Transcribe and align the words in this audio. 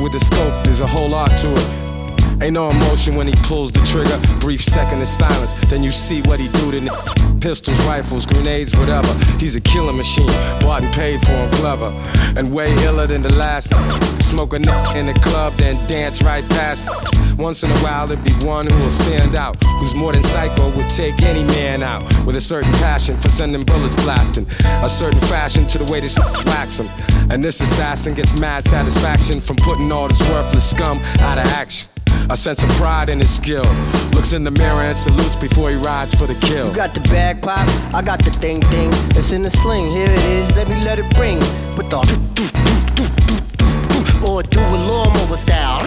with 0.00 0.12
the 0.12 0.20
scope, 0.20 0.64
there's 0.64 0.80
a 0.80 0.86
whole 0.86 1.14
art 1.14 1.36
to 1.38 1.48
it. 1.48 1.79
Ain't 2.42 2.54
no 2.54 2.70
emotion 2.70 3.16
when 3.16 3.26
he 3.26 3.34
pulls 3.44 3.70
the 3.70 3.80
trigger. 3.84 4.16
Brief 4.40 4.60
second 4.62 5.00
of 5.00 5.06
silence, 5.06 5.54
then 5.68 5.82
you 5.82 5.90
see 5.90 6.22
what 6.22 6.40
he 6.40 6.48
do 6.48 6.70
to 6.70 6.78
n- 6.78 7.38
pistols, 7.40 7.78
rifles, 7.86 8.24
grenades, 8.24 8.74
whatever. 8.76 9.12
He's 9.38 9.56
a 9.56 9.60
killing 9.60 9.96
machine, 9.96 10.26
bought 10.60 10.82
and 10.82 10.92
paid 10.94 11.20
for 11.20 11.32
him, 11.32 11.50
clever, 11.52 11.92
and 12.36 12.52
way 12.52 12.72
iller 12.84 13.06
than 13.06 13.20
the 13.22 13.32
last. 13.36 13.74
Smoke 14.22 14.54
a 14.54 14.56
n- 14.56 14.96
in 14.96 15.06
the 15.06 15.12
club, 15.20 15.52
then 15.54 15.76
dance 15.86 16.22
right 16.22 16.46
past. 16.50 16.86
Once 17.38 17.62
in 17.62 17.70
a 17.70 17.78
while, 17.80 18.06
there 18.06 18.16
be 18.18 18.32
one 18.44 18.66
who 18.66 18.78
will 18.80 18.90
stand 18.90 19.36
out, 19.36 19.62
who's 19.78 19.94
more 19.94 20.12
than 20.12 20.22
psycho, 20.22 20.70
would 20.76 20.88
take 20.88 21.20
any 21.22 21.44
man 21.44 21.82
out 21.82 22.02
with 22.24 22.36
a 22.36 22.40
certain 22.40 22.72
passion 22.74 23.16
for 23.16 23.28
sending 23.28 23.64
bullets 23.64 23.96
blasting, 23.96 24.46
a 24.82 24.88
certain 24.88 25.20
fashion 25.20 25.66
to 25.66 25.78
the 25.78 25.90
way 25.92 26.00
this 26.00 26.18
wax 26.46 26.80
him. 26.80 26.88
And 27.30 27.44
this 27.44 27.60
assassin 27.60 28.14
gets 28.14 28.38
mad 28.40 28.64
satisfaction 28.64 29.40
from 29.40 29.56
putting 29.56 29.92
all 29.92 30.08
this 30.08 30.22
worthless 30.30 30.70
scum 30.70 30.98
out 31.20 31.38
of 31.38 31.44
action. 31.52 31.88
A 32.30 32.36
sense 32.36 32.62
of 32.62 32.70
pride 32.78 33.08
in 33.08 33.18
his 33.18 33.34
skill. 33.34 33.64
Looks 34.14 34.32
in 34.34 34.44
the 34.44 34.52
mirror 34.52 34.82
and 34.82 34.96
salutes 34.96 35.34
before 35.34 35.68
he 35.70 35.74
rides 35.74 36.14
for 36.14 36.28
the 36.28 36.36
kill. 36.46 36.68
You 36.68 36.76
got 36.76 36.94
the 36.94 37.00
bag 37.00 37.42
pop, 37.42 37.68
I 37.92 38.02
got 38.02 38.22
the 38.22 38.30
thing 38.30 38.62
thing. 38.62 38.90
It's 39.18 39.32
in 39.32 39.42
the 39.42 39.50
sling, 39.50 39.90
here 39.90 40.06
it 40.08 40.24
is, 40.26 40.54
let 40.54 40.68
me 40.68 40.76
let 40.84 41.00
it 41.00 41.18
ring. 41.18 41.40
With 41.76 41.90
the 41.90 41.98
or 44.24 44.44
do 44.44 44.60
a 44.60 44.78
lawnmower 44.78 45.38
style. 45.38 45.82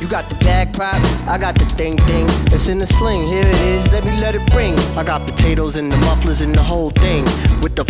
You 0.00 0.08
got 0.08 0.28
the 0.28 0.34
bag 0.44 0.72
pop, 0.72 0.96
I 1.28 1.38
got 1.38 1.54
the 1.54 1.66
thing 1.66 1.96
thing. 1.98 2.26
It's 2.52 2.66
in 2.66 2.80
the 2.80 2.86
sling, 2.86 3.28
here 3.28 3.46
it 3.46 3.60
is, 3.60 3.92
let 3.92 4.04
me 4.04 4.10
let 4.18 4.34
it 4.34 4.42
ring. 4.52 4.74
I 4.98 5.04
got 5.04 5.24
potatoes 5.24 5.76
and 5.76 5.92
the 5.92 5.98
mufflers 5.98 6.40
and 6.40 6.52
the 6.52 6.62
whole 6.64 6.90
thing. 6.90 7.22
With 7.62 7.76
the 7.76 7.84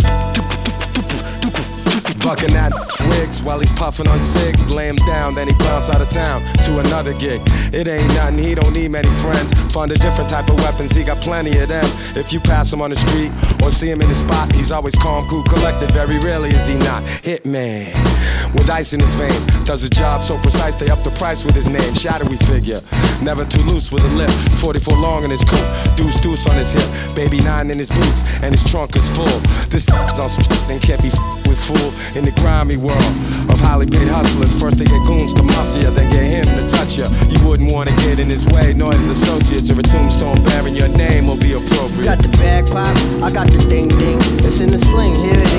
Bucking 2.23 2.53
at 2.53 2.71
wigs 3.09 3.41
while 3.41 3.59
he's 3.59 3.71
puffing 3.71 4.07
on 4.07 4.19
cigs. 4.19 4.69
Lay 4.69 4.87
him 4.87 4.95
down, 5.07 5.35
then 5.35 5.47
he 5.47 5.53
bounce 5.55 5.89
out 5.89 6.01
of 6.01 6.09
town 6.09 6.43
to 6.63 6.79
another 6.79 7.13
gig. 7.13 7.41
It 7.73 7.87
ain't 7.87 8.07
nothing, 8.13 8.37
he 8.37 8.53
don't 8.53 8.73
need 8.73 8.91
many 8.91 9.09
friends. 9.09 9.53
Find 9.73 9.91
a 9.91 9.95
different 9.95 10.29
type 10.29 10.49
of 10.49 10.57
weapons, 10.57 10.95
he 10.95 11.03
got 11.03 11.21
plenty 11.21 11.57
of 11.57 11.69
them. 11.69 11.85
If 12.15 12.31
you 12.31 12.39
pass 12.39 12.71
him 12.71 12.81
on 12.81 12.91
the 12.91 12.95
street 12.95 13.31
or 13.63 13.71
see 13.71 13.89
him 13.89 14.01
in 14.01 14.09
the 14.09 14.15
spot, 14.15 14.55
he's 14.55 14.71
always 14.71 14.95
calm, 14.95 15.27
cool, 15.27 15.43
collected. 15.43 15.91
Very 15.91 16.19
rarely 16.19 16.49
is 16.49 16.67
he 16.67 16.77
not. 16.77 17.01
Hitman 17.25 17.89
with 18.53 18.69
ice 18.69 18.93
in 18.93 18.99
his 18.99 19.15
veins. 19.15 19.45
Does 19.65 19.83
a 19.83 19.89
job 19.89 20.21
so 20.21 20.37
precise 20.39 20.75
they 20.75 20.89
up 20.89 21.03
the 21.03 21.11
price 21.11 21.43
with 21.43 21.55
his 21.55 21.67
name. 21.67 21.93
Shadowy 21.93 22.37
figure, 22.37 22.81
never 23.21 23.45
too 23.45 23.63
loose 23.63 23.91
with 23.91 24.03
a 24.03 24.13
lip. 24.15 24.29
44 24.61 24.97
long 24.97 25.23
in 25.23 25.31
his 25.31 25.43
coat, 25.43 25.65
deuce 25.95 26.19
deuce 26.21 26.47
on 26.47 26.55
his 26.55 26.73
hip. 26.73 27.15
Baby 27.15 27.41
nine 27.41 27.71
in 27.71 27.77
his 27.77 27.89
boots, 27.89 28.21
and 28.43 28.53
his 28.53 28.63
trunk 28.63 28.95
is 28.95 29.09
full. 29.09 29.39
This 29.73 29.89
on 29.91 30.13
some 30.13 30.29
and 30.69 30.81
can't 30.81 31.01
be 31.01 31.09
with 31.49 31.59
fool 31.59 31.91
in 32.15 32.25
the 32.25 32.31
grimy 32.39 32.77
world 32.77 33.11
of 33.47 33.59
highly 33.59 33.85
paid 33.85 34.07
hustlers. 34.07 34.51
First 34.59 34.77
they 34.77 34.85
get 34.85 35.01
goons 35.07 35.33
to 35.35 35.43
muscle 35.43 35.91
then 35.91 36.09
get 36.11 36.25
him 36.25 36.47
to 36.59 36.63
touch 36.67 36.97
you. 36.97 37.07
You 37.29 37.39
wouldn't 37.47 37.71
want 37.71 37.89
to 37.89 37.95
get 38.07 38.19
in 38.19 38.29
his 38.29 38.45
way, 38.47 38.73
nor 38.73 38.91
his 38.93 39.09
associates. 39.09 39.71
Or 39.71 39.79
a 39.79 39.83
tombstone 39.83 40.43
bearing 40.43 40.75
your 40.75 40.89
name 40.89 41.27
will 41.27 41.39
be 41.39 41.53
appropriate. 41.53 42.05
Got 42.05 42.19
the 42.19 42.31
bag 42.37 42.67
pop, 42.67 42.95
I 43.23 43.31
got 43.31 43.47
the 43.51 43.59
ding 43.69 43.87
ding, 43.87 44.19
It's 44.43 44.59
in 44.59 44.69
the 44.69 44.79
sling, 44.79 45.15
here 45.15 45.50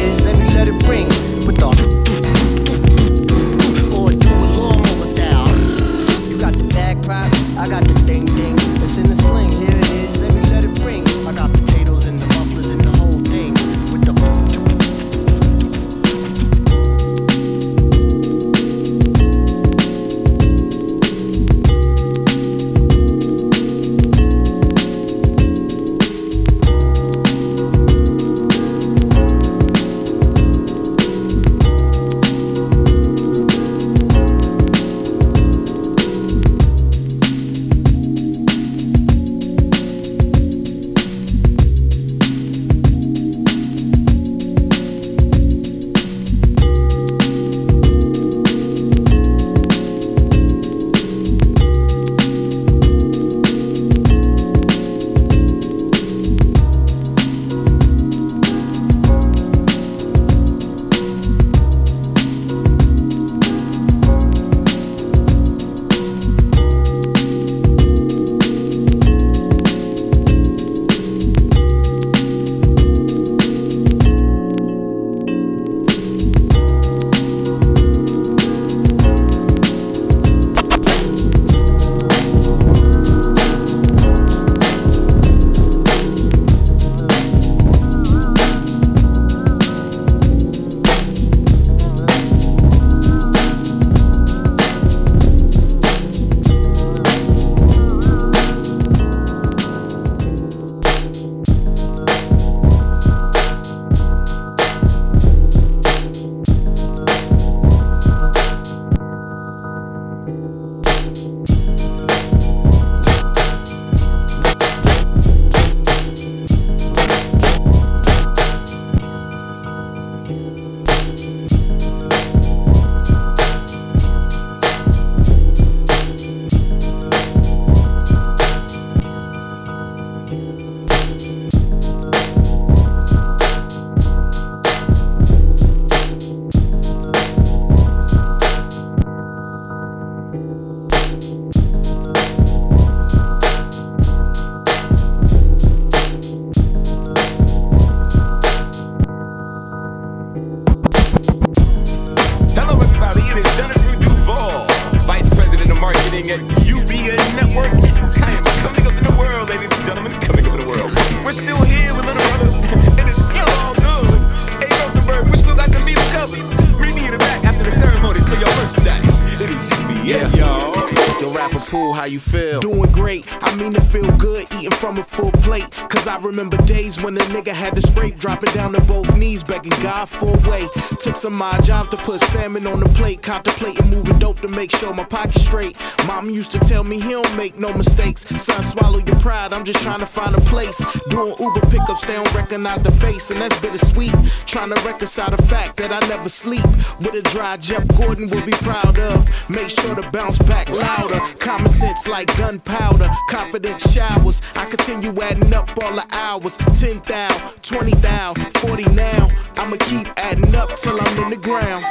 Doing 172.62 172.92
great, 172.92 173.26
I 173.42 173.56
mean 173.56 173.72
to 173.72 173.80
feel 173.80 174.08
good, 174.18 174.46
eating 174.54 174.70
from 174.70 174.98
a 174.98 175.02
full 175.02 175.32
plate. 175.32 175.68
Cause 175.88 176.06
I 176.06 176.16
remember 176.18 176.56
days 176.58 177.02
when 177.02 177.16
a 177.16 177.20
nigga 177.22 177.48
had 177.48 177.74
to 177.74 177.82
scrape, 177.82 178.18
dropping 178.18 178.52
down 178.52 178.72
to 178.74 178.80
both 178.82 179.16
knees, 179.18 179.42
begging 179.42 179.72
God 179.82 180.08
for 180.08 180.28
a 180.28 180.48
way. 180.48 180.68
Took 181.00 181.16
some 181.16 181.34
my 181.34 181.58
job 181.62 181.90
to 181.90 181.96
put 181.96 182.20
salmon 182.20 182.68
on 182.68 182.78
the 182.78 182.88
plate, 182.90 183.20
contemplating 183.20 183.90
moving 183.90 184.16
dope 184.20 184.40
to 184.42 184.48
make 184.48 184.70
sure 184.70 184.94
my 184.94 185.02
pocket's 185.02 185.42
straight. 185.42 185.76
Mom 186.06 186.30
used 186.30 186.52
to 186.52 186.60
tell 186.60 186.84
me 186.84 187.00
he 187.00 187.10
don't 187.10 187.36
make 187.36 187.58
no 187.58 187.72
mistakes. 187.72 188.26
Son, 188.40 188.62
swallow 188.62 189.00
your 189.00 189.16
pride, 189.16 189.52
I'm 189.52 189.64
just 189.64 189.82
trying 189.82 189.98
to 189.98 190.06
find 190.06 190.32
a 190.36 190.40
place. 190.42 190.78
Doing 191.10 191.34
Uber 191.40 191.62
pickups, 191.62 192.06
they 192.06 192.14
don't 192.14 192.32
recognize 192.32 192.80
the 192.80 192.92
face, 192.92 193.32
and 193.32 193.40
that's 193.40 193.58
bittersweet. 193.60 194.14
Trying 194.46 194.72
to 194.72 194.80
reconcile 194.82 195.30
the 195.30 195.42
fact 195.42 195.78
that 195.78 195.90
I 195.90 195.98
never 196.06 196.28
sleep. 196.28 196.64
With 197.00 197.14
a 197.14 197.22
dry 197.32 197.56
Jeff 197.56 197.88
Gordon 197.98 198.30
will 198.30 198.46
be 198.46 198.52
proud 198.52 199.00
of. 199.00 199.28
Make 199.50 199.68
sure 199.68 199.96
to 199.96 200.08
bounce 200.12 200.38
back 200.38 200.68
louder. 200.68 201.18
Common 201.40 201.68
sense 201.68 202.06
like 202.06 202.28
gunpowder. 202.64 203.08
Confident 203.28 203.80
showers. 203.80 204.42
I 204.56 204.64
continue 204.66 205.12
adding 205.22 205.52
up 205.52 205.68
all 205.82 205.94
the 205.94 206.06
hours. 206.12 206.56
10 206.56 207.00
thou, 207.06 207.52
20 207.62 207.92
thou, 207.96 208.34
40 208.58 208.84
now. 208.94 209.28
I'ma 209.56 209.76
keep 209.80 210.08
adding 210.16 210.54
up 210.54 210.74
till 210.76 210.98
I'm 211.00 211.24
in 211.24 211.30
the 211.30 211.36
ground. 211.36 211.84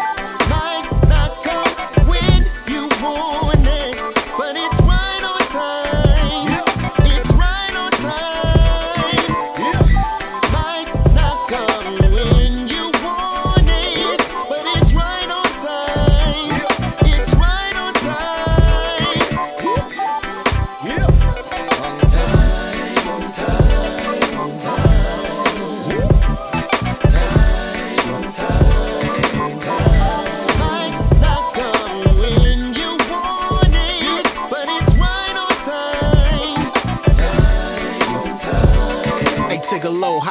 Might 0.49 0.89
not 1.07 1.43
come 1.43 2.07
when 2.07 2.45
you 2.67 2.89
want 3.01 3.40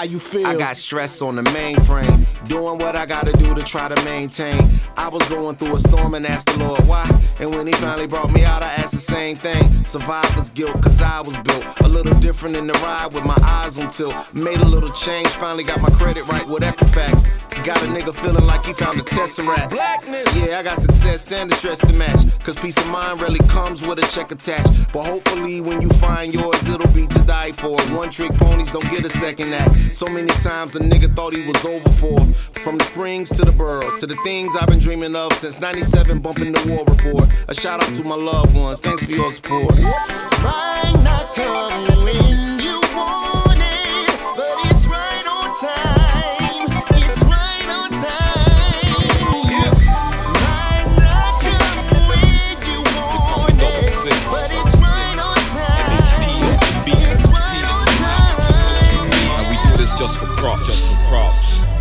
how 0.00 0.06
you 0.06 0.19
feel? 0.19 0.47
I 0.47 0.55
got 0.56 0.76
stress 0.76 1.20
on 1.20 1.37
the 1.37 1.43
mainframe, 1.43 2.26
doing 2.49 2.79
what 2.79 2.97
I 2.97 3.05
gotta 3.05 3.32
do 3.32 3.55
to 3.55 3.62
try 3.62 3.87
to 3.87 4.05
maintain. 4.05 4.58
I 4.97 5.11
was 5.11 5.26
going 5.29 5.56
through 5.56 5.75
a 5.75 5.79
storm 5.79 6.14
and 6.14 6.25
asked 6.25 6.47
the 6.47 6.56
Lord 6.56 6.87
why. 6.87 7.06
And 7.38 7.50
when 7.50 7.67
He 7.67 7.75
finally 7.75 8.06
brought 8.06 8.32
me 8.32 8.43
out, 8.43 8.62
I 8.62 8.73
asked 8.81 8.93
the 8.93 8.99
same 9.17 9.37
thing. 9.37 9.85
Survivor's 9.85 10.49
guilt, 10.49 10.82
cause 10.82 11.02
I 11.02 11.20
was 11.20 11.37
built 11.38 11.64
a 11.81 11.88
little 11.88 12.14
different 12.14 12.56
in 12.56 12.67
the 12.67 12.73
ride 12.75 13.12
with 13.12 13.26
my 13.26 13.37
eyes 13.43 13.79
on 13.79 13.88
tilt. 13.88 14.14
Made 14.32 14.61
a 14.61 14.64
little 14.64 14.91
change, 14.91 15.29
finally 15.29 15.64
got 15.64 15.82
my 15.82 15.91
credit 15.91 16.26
right 16.29 16.49
with 16.49 16.62
Equifax. 16.62 17.26
Got 17.64 17.82
a 17.82 17.86
nigga 17.86 18.14
feeling 18.14 18.46
like 18.46 18.64
he 18.64 18.72
found 18.72 18.98
a 18.98 19.02
tesseract. 19.02 19.70
Blackness. 19.70 20.48
Yeah, 20.48 20.60
I 20.60 20.62
got 20.62 20.78
success 20.78 21.30
and 21.30 21.50
the 21.50 21.54
stress 21.54 21.78
to 21.80 21.92
match. 21.92 22.18
Cause 22.42 22.56
peace 22.56 22.78
of 22.78 22.86
mind 22.86 23.20
really 23.20 23.38
comes 23.48 23.82
with 23.82 23.98
a 23.98 24.06
check 24.10 24.32
attached. 24.32 24.90
But 24.94 25.04
hopefully, 25.04 25.60
when 25.60 25.82
you 25.82 25.90
find 25.90 26.32
yours, 26.32 26.66
it'll 26.66 26.90
be 26.94 27.06
to 27.06 27.18
die 27.20 27.52
for. 27.52 27.78
One 27.94 28.08
trick 28.10 28.32
ponies 28.38 28.72
don't 28.72 28.88
get 28.90 29.04
a 29.04 29.10
second 29.10 29.52
act. 29.52 29.94
So 29.94 30.06
many 30.06 30.32
times 30.42 30.74
a 30.74 30.80
nigga 30.80 31.14
thought 31.14 31.34
he 31.34 31.46
was 31.46 31.62
over 31.66 31.90
for. 31.90 32.20
From 32.60 32.78
the 32.78 32.84
springs 32.84 33.28
to 33.36 33.44
the 33.44 33.52
borough, 33.52 33.96
to 33.98 34.06
the 34.06 34.16
things 34.24 34.56
I've 34.58 34.68
been 34.68 34.78
dreaming 34.78 35.14
of 35.14 35.32
since 35.34 35.60
97, 35.60 36.20
bumping 36.20 36.52
the 36.52 36.64
war 36.66 36.84
report. 36.86 37.28
A 37.48 37.54
shout 37.54 37.82
out 37.82 37.92
to 37.92 38.04
my 38.04 38.16
loved 38.16 38.56
ones, 38.56 38.80
thanks 38.80 39.04
for 39.04 39.12
your 39.12 39.30
support. 39.32 39.78
Might 39.78 41.00
not 41.04 41.34
come 41.34 41.50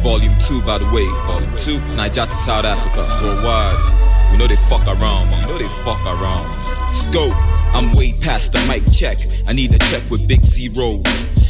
Volume 0.10 0.34
2, 0.40 0.64
by 0.64 0.80
the 0.80 0.86
way. 0.86 1.06
Volume 1.28 1.56
2. 1.56 1.80
Niger 1.96 2.26
to 2.26 2.32
South 2.32 2.66
Africa. 2.66 3.06
Worldwide. 3.22 4.32
We 4.32 4.38
know 4.40 4.48
they 4.48 4.56
fuck 4.56 4.88
around. 4.88 5.30
We 5.30 5.46
know 5.46 5.60
they 5.60 5.68
fuck 5.86 6.04
around. 6.04 6.50
Let's 6.90 7.06
go. 7.14 7.30
I'm 7.78 7.92
way 7.92 8.14
past 8.14 8.54
the 8.54 8.66
mic 8.68 8.92
check. 8.92 9.20
I 9.46 9.54
need 9.54 9.72
a 9.76 9.78
check 9.78 10.02
with 10.10 10.28
big 10.28 10.44
zeros. 10.44 11.06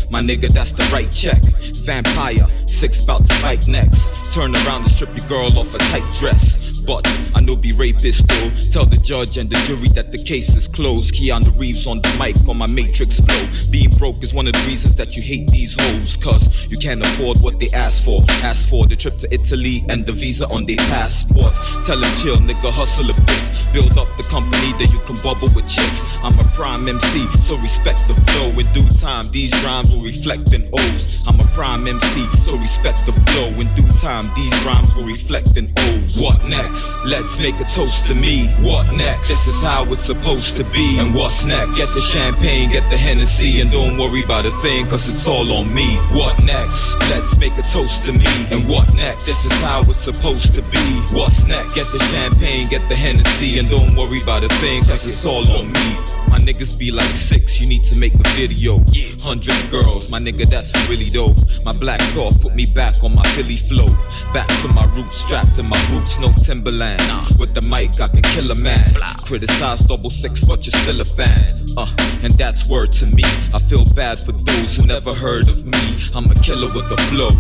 My 0.09 0.19
nigga, 0.19 0.51
that's 0.51 0.73
the 0.73 0.83
right 0.91 1.09
check. 1.09 1.41
Vampire, 1.85 2.45
six 2.67 3.00
bout 3.00 3.23
to 3.23 3.41
bite 3.41 3.65
next. 3.69 4.11
Turn 4.33 4.53
around 4.53 4.81
and 4.81 4.91
strip 4.91 5.15
your 5.15 5.27
girl 5.29 5.57
off 5.57 5.73
a 5.73 5.77
tight 5.77 6.13
dress. 6.15 6.58
But 6.89 7.06
I 7.36 7.41
know 7.41 7.56
be 7.56 7.71
rapist 7.71 8.27
though. 8.27 8.50
Tell 8.71 8.83
the 8.83 8.97
judge 8.97 9.38
and 9.38 9.47
the 9.47 9.57
jury 9.68 9.89
that 9.89 10.12
the 10.12 10.18
case 10.18 10.56
is 10.56 10.68
closed. 10.68 11.13
Keanu 11.13 11.56
Reeves 11.56 11.86
on 11.86 12.01
the 12.01 12.09
mic 12.18 12.36
on 12.50 12.57
my 12.57 12.65
matrix 12.65 13.19
flow. 13.19 13.69
Being 13.69 13.91
broke 13.91 14.24
is 14.24 14.33
one 14.33 14.47
of 14.47 14.53
the 14.53 14.65
reasons 14.65 14.95
that 14.95 15.15
you 15.15 15.21
hate 15.21 15.47
these 15.51 15.77
hoes. 15.80 16.18
Cause 16.18 16.65
you 16.65 16.80
can't 16.80 17.06
afford 17.06 17.38
what 17.41 17.59
they 17.59 17.69
ask 17.77 18.03
for. 18.03 18.24
Ask 18.41 18.68
for 18.69 18.88
the 18.88 18.95
trip 18.95 19.18
to 19.18 19.31
Italy 19.31 19.86
and 19.88 20.03
the 20.03 20.13
visa 20.13 20.47
on 20.50 20.65
their 20.65 20.81
passports. 20.89 21.59
Tell 21.86 22.00
them 22.01 22.09
chill, 22.18 22.38
nigga, 22.38 22.74
hustle 22.74 23.12
a 23.12 23.13
bit. 23.13 23.45
Build 23.71 23.95
up 24.00 24.09
the 24.18 24.24
company 24.24 24.74
that 24.81 24.89
you 24.91 24.97
can 25.06 25.21
bubble 25.21 25.53
with 25.53 25.69
chicks. 25.69 26.18
I'm 26.24 26.33
a 26.39 26.44
prime 26.57 26.88
MC, 26.88 27.21
so 27.38 27.56
respect 27.57 28.01
the 28.07 28.18
flow. 28.33 28.50
In 28.57 28.65
due 28.74 28.89
time, 28.97 29.30
these 29.30 29.53
rhymes 29.63 29.95
will 29.95 30.06
reflect 30.06 30.53
in 30.53 30.68
O's. 30.74 31.21
I'm 31.27 31.39
a 31.39 31.45
prime 31.53 31.86
MC, 31.86 32.25
so 32.33 32.57
respect 32.57 33.06
the 33.06 33.13
flow. 33.30 33.53
In 33.62 33.69
due 33.77 33.94
time, 34.01 34.33
these 34.36 34.57
rhymes 34.65 34.95
will 34.95 35.06
reflect 35.06 35.56
in 35.56 35.71
O's. 35.77 36.18
What 36.18 36.41
next? 36.50 36.78
Let's 37.05 37.39
make 37.39 37.59
a 37.59 37.63
toast 37.63 38.07
to 38.07 38.15
me. 38.15 38.47
What 38.59 38.85
next? 38.95 39.29
This 39.29 39.47
is 39.47 39.61
how 39.61 39.91
it's 39.91 40.05
supposed 40.05 40.57
to 40.57 40.63
be. 40.65 40.99
And 40.99 41.15
what's 41.15 41.45
next? 41.45 41.77
Get 41.77 41.89
the 41.89 42.01
champagne, 42.01 42.71
get 42.71 42.89
the 42.89 42.97
Hennessy, 42.97 43.61
and 43.61 43.71
don't 43.71 43.97
worry 43.97 44.23
about 44.23 44.45
a 44.45 44.51
thing, 44.51 44.85
cause 44.87 45.07
it's 45.07 45.27
all 45.27 45.51
on 45.51 45.73
me. 45.73 45.95
What 46.11 46.41
next? 46.43 46.95
Let's 47.09 47.37
make 47.37 47.57
a 47.57 47.63
toast 47.63 48.05
to 48.05 48.13
me. 48.13 48.25
And 48.51 48.67
what 48.67 48.93
next? 48.95 49.25
This 49.25 49.45
is 49.45 49.61
how 49.61 49.81
it's 49.89 50.03
supposed 50.03 50.55
to 50.55 50.61
be. 50.63 50.85
What's 51.11 51.45
next? 51.45 51.75
Get 51.75 51.87
the 51.87 51.99
champagne, 52.11 52.67
get 52.69 52.87
the 52.89 52.95
Hennessy, 52.95 53.59
and 53.59 53.69
don't 53.69 53.95
worry 53.95 54.21
about 54.21 54.43
a 54.43 54.49
thing, 54.49 54.83
cause 54.83 55.07
it's 55.07 55.25
all 55.25 55.47
on 55.51 55.71
me. 55.71 55.97
My 56.29 56.37
niggas 56.37 56.77
be 56.77 56.91
like 56.91 57.15
six, 57.15 57.59
you 57.59 57.67
need 57.67 57.83
to 57.85 57.97
make 57.97 58.13
a 58.13 58.27
video. 58.37 58.83
Hundred 59.21 59.57
girls, 59.71 60.11
my 60.11 60.19
nigga, 60.19 60.45
that's 60.45 60.71
really 60.87 61.09
dope. 61.09 61.37
My 61.65 61.73
black 61.73 62.00
thought 62.13 62.39
put 62.39 62.53
me 62.53 62.67
back 62.67 63.03
on 63.03 63.15
my 63.15 63.24
Philly 63.33 63.55
flow. 63.55 63.88
Back 64.31 64.48
to 64.62 64.67
my 64.67 64.86
roots, 64.93 65.17
strapped 65.17 65.55
to 65.55 65.63
my 65.63 65.79
boots, 65.89 66.19
no 66.19 66.31
With 66.69 67.55
the 67.55 67.61
mic, 67.61 67.99
I 67.99 68.07
can 68.07 68.21
kill 68.21 68.51
a 68.51 68.55
man. 68.55 68.93
Criticize 69.25 69.81
double 69.81 70.11
six, 70.11 70.43
but 70.43 70.65
you're 70.65 70.79
still 70.79 71.01
a 71.01 71.05
fan. 71.05 71.65
Uh, 71.75 71.88
and 72.21 72.33
that's 72.33 72.67
word 72.67 72.91
to 72.93 73.05
me. 73.07 73.23
I 73.53 73.59
feel 73.59 73.85
bad 73.95 74.19
for 74.19 74.33
those 74.33 74.75
who 74.75 74.85
never 74.85 75.13
heard 75.13 75.47
of 75.47 75.65
me. 75.65 75.97
I'm 76.13 76.29
a 76.29 76.35
killer 76.35 76.71
with 76.75 76.88
the 76.89 76.97
flow. 77.09 77.31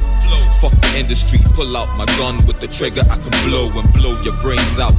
Fuck 0.59 0.73
the 0.81 0.97
industry, 0.97 1.39
pull 1.53 1.77
out 1.77 1.95
my 1.95 2.05
gun 2.17 2.43
with 2.45 2.59
the 2.59 2.67
trigger, 2.67 3.01
I 3.09 3.17
can 3.17 3.31
blow 3.47 3.69
and 3.79 3.93
blow 3.93 4.19
your 4.23 4.35
brains 4.41 4.79
out. 4.79 4.97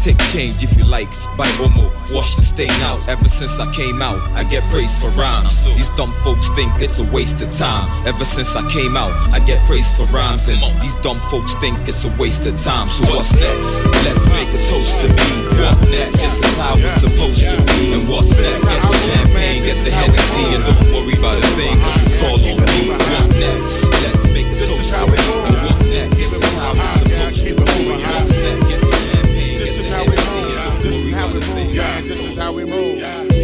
Take 0.00 0.18
change 0.30 0.62
if 0.62 0.76
you 0.78 0.84
like, 0.84 1.10
buy 1.36 1.46
Omo, 1.58 1.90
wash 2.14 2.34
the 2.36 2.42
stain 2.42 2.70
out. 2.82 3.06
Ever 3.08 3.28
since 3.28 3.58
I 3.58 3.70
came 3.74 4.00
out, 4.00 4.20
I 4.32 4.44
get 4.44 4.62
praised 4.70 4.96
for 5.00 5.10
rhymes. 5.10 5.64
These 5.64 5.90
dumb 5.90 6.12
folks 6.24 6.48
think 6.50 6.72
it's 6.80 7.00
a 7.00 7.04
waste 7.10 7.42
of 7.42 7.50
time. 7.50 8.06
Ever 8.06 8.24
since 8.24 8.54
I 8.54 8.62
came 8.70 8.96
out, 8.96 9.12
I 9.30 9.40
get 9.40 9.64
praised 9.66 9.96
for 9.96 10.04
rhymes. 10.06 10.48
And 10.48 10.58
these 10.80 10.96
dumb 10.96 11.20
folks 11.28 11.54
think 11.56 11.76
it's 11.88 12.04
a 12.04 12.16
waste 12.16 12.46
of 12.46 12.56
time. 12.62 12.86
So 12.86 13.04
what's 13.04 13.32
next? 13.46 13.70
Let's 14.06 14.26
make 14.34 14.50
a 14.50 14.60
toast 14.66 15.00
to 15.02 15.08
me. 15.08 15.28
What 15.60 15.78
next? 15.90 16.18
This 16.18 16.36
is 16.42 16.56
how 16.58 16.74
it's 16.76 17.00
supposed 17.00 17.40
to 17.42 17.56
be. 17.78 17.94
And 17.94 18.02
what's 18.08 18.30
next? 18.34 18.64
Get 18.66 18.82
the 18.82 18.98
champagne, 19.06 19.62
get 19.62 19.78
the 19.86 19.90
Hennessy, 19.90 20.44
and 20.56 20.62
don't 20.66 20.86
worry 20.94 21.14
about 21.18 21.38
a 21.38 21.46
thing, 21.54 21.74
cause 21.80 22.02
it's 22.02 22.22
all 22.22 22.38
on 22.42 22.56
me. 22.62 22.90
What 22.90 23.28
next? 23.38 23.70
Let's 24.02 24.26
make 24.34 24.48
a 24.50 24.56
toast 24.56 24.90
to 24.94 25.04
me. 25.06 25.18
And 25.46 25.58
what 25.64 25.78
next? 25.94 26.16
This 26.18 26.32
is 26.34 26.54
how 26.58 26.72
it's 26.72 26.98
supposed 27.00 27.42
to 27.46 27.54
be. 27.54 27.88
What's 27.90 28.34
next? 28.42 28.68
Get 28.70 28.80
the 28.82 28.92
champagne, 29.06 29.54
get 29.54 29.58
This 29.58 29.74
the 29.76 29.80
is 29.80 29.90
how 29.90 30.02
we 30.04 30.16
Hennessy, 30.16 30.42
move. 30.42 30.56
and 30.56 30.72
don't 30.72 30.82
This 30.82 30.96
is 30.96 31.02
worry 31.02 31.12
how 31.14 31.26
about 31.26 31.34
we 31.34 31.38
a 31.38 31.54
thing. 31.54 32.08
this 32.08 32.24
is 32.24 32.36
how 32.36 32.52
we 32.52 32.64
move. 32.64 33.35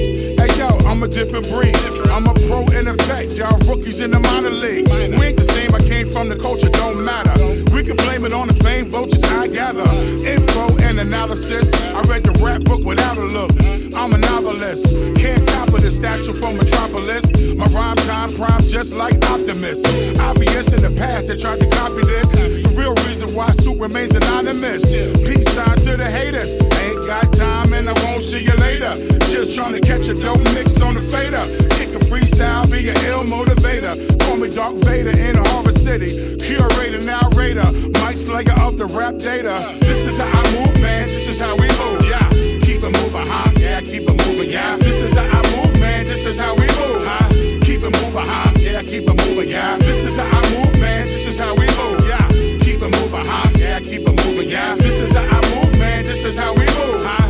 I'm 0.93 1.03
a 1.03 1.09
different 1.09 1.49
breed. 1.49 1.75
I'm 2.13 2.27
a 2.29 2.35
pro 2.45 2.69
in 2.77 2.87
effect. 2.87 3.33
Y'all 3.41 3.57
rookies 3.65 4.03
in 4.03 4.11
the 4.11 4.21
minor 4.21 4.51
league. 4.51 4.85
We 4.93 5.33
ain't 5.33 5.41
the 5.41 5.43
same. 5.43 5.75
I 5.75 5.81
came 5.81 6.05
from 6.05 6.29
the 6.29 6.37
culture. 6.37 6.69
Don't 6.69 7.01
matter. 7.03 7.33
We 7.73 7.81
can 7.83 7.97
blame 7.97 8.29
it 8.29 8.35
on 8.37 8.47
the 8.47 8.53
fame 8.61 8.85
vultures. 8.93 9.25
I 9.25 9.49
gather 9.49 9.89
info 10.21 10.77
and 10.85 11.01
analysis. 11.01 11.73
I 11.97 12.03
read 12.13 12.25
the 12.29 12.37
rap 12.45 12.61
book 12.69 12.85
without 12.85 13.17
a 13.17 13.25
look. 13.25 13.57
I'm 13.97 14.13
a 14.13 14.19
novelist. 14.19 14.93
Can't 15.17 15.41
top 15.49 15.73
of 15.73 15.81
the 15.81 15.91
statue 15.91 16.37
from 16.37 16.61
Metropolis. 16.61 17.33
My 17.57 17.65
rhyme 17.73 17.97
time 18.05 18.29
prime 18.37 18.61
just 18.61 18.93
like 18.93 19.17
Optimus. 19.33 19.81
Obvious 20.21 20.77
in 20.77 20.85
the 20.85 20.93
past 21.01 21.33
they 21.33 21.41
tried 21.41 21.57
to 21.57 21.69
copy 21.73 22.05
this. 22.05 22.37
The 22.37 22.69
Real 22.77 22.93
reason 23.09 23.33
why 23.33 23.49
Soup 23.57 23.81
remains 23.81 24.13
anonymous. 24.15 24.93
Peace 25.25 25.49
sign 25.57 25.77
to 25.89 25.97
the 25.97 26.05
haters. 26.05 26.61
Ain't 26.85 27.01
got 27.09 27.33
time 27.33 27.73
and 27.73 27.89
I 27.89 27.97
Trying 29.53 29.75
to 29.75 29.81
catch 29.81 30.09
a 30.09 30.15
dope 30.15 30.41
mix 30.57 30.81
on 30.81 30.95
the 30.95 31.05
fader. 31.05 31.45
Kick 31.77 31.93
a 31.93 32.01
freestyle, 32.09 32.65
be 32.73 32.89
an 32.89 32.97
ill 33.05 33.21
motivator. 33.29 33.93
Call 34.25 34.39
me 34.39 34.49
Darth 34.49 34.81
Vader 34.81 35.13
in 35.13 35.37
a 35.37 35.45
Harbor 35.53 35.73
City. 35.73 36.09
Curator, 36.41 37.05
narrator. 37.05 37.69
Mike 38.01 38.17
Slayer 38.17 38.57
of 38.65 38.81
the 38.81 38.89
rap 38.97 39.21
data. 39.21 39.53
This 39.85 40.09
is 40.09 40.17
how 40.17 40.33
I 40.33 40.43
move, 40.57 40.73
man. 40.81 41.05
This 41.05 41.29
is 41.29 41.39
how 41.39 41.53
we 41.61 41.69
move. 41.85 42.01
Yeah. 42.01 42.25
Keep 42.65 42.81
it 42.81 42.97
moving, 42.97 43.29
huh? 43.29 43.53
Yeah, 43.61 43.81
keep 43.85 44.09
it 44.09 44.17
moving, 44.25 44.49
yeah. 44.49 44.77
This 44.81 45.05
is 45.05 45.13
how 45.13 45.29
I 45.29 45.43
move, 45.53 45.79
man. 45.79 46.07
This 46.07 46.25
is 46.25 46.41
how 46.41 46.55
we 46.57 46.67
move, 46.81 47.05
huh? 47.05 47.29
Keep 47.61 47.85
it 47.85 47.93
moving, 47.93 48.25
huh? 48.25 48.57
Yeah, 48.57 48.81
keep 48.81 49.05
it 49.05 49.17
moving, 49.21 49.51
yeah. 49.53 49.77
This 49.77 50.03
is 50.03 50.17
how 50.17 50.33
I 50.33 50.41
move, 50.57 50.81
man. 50.81 51.05
This 51.05 51.29
is 51.29 51.39
how 51.39 51.53
we 51.55 51.69
move, 51.77 52.01
yeah. 52.09 52.25
Keep 52.65 52.81
it 52.81 52.89
moving, 52.89 53.29
huh? 53.29 53.53
Yeah, 53.61 53.81
keep 53.85 54.09
it 54.09 54.17
moving, 54.17 54.49
yeah. 54.49 54.75
This 54.77 54.99
is 54.99 55.13
how 55.13 55.29
I 55.29 55.41
move, 55.53 55.77
man. 55.79 56.05
This 56.05 56.25
is 56.25 56.41
how 56.41 56.55
we 56.55 56.65
move, 56.81 57.05
huh? 57.05 57.22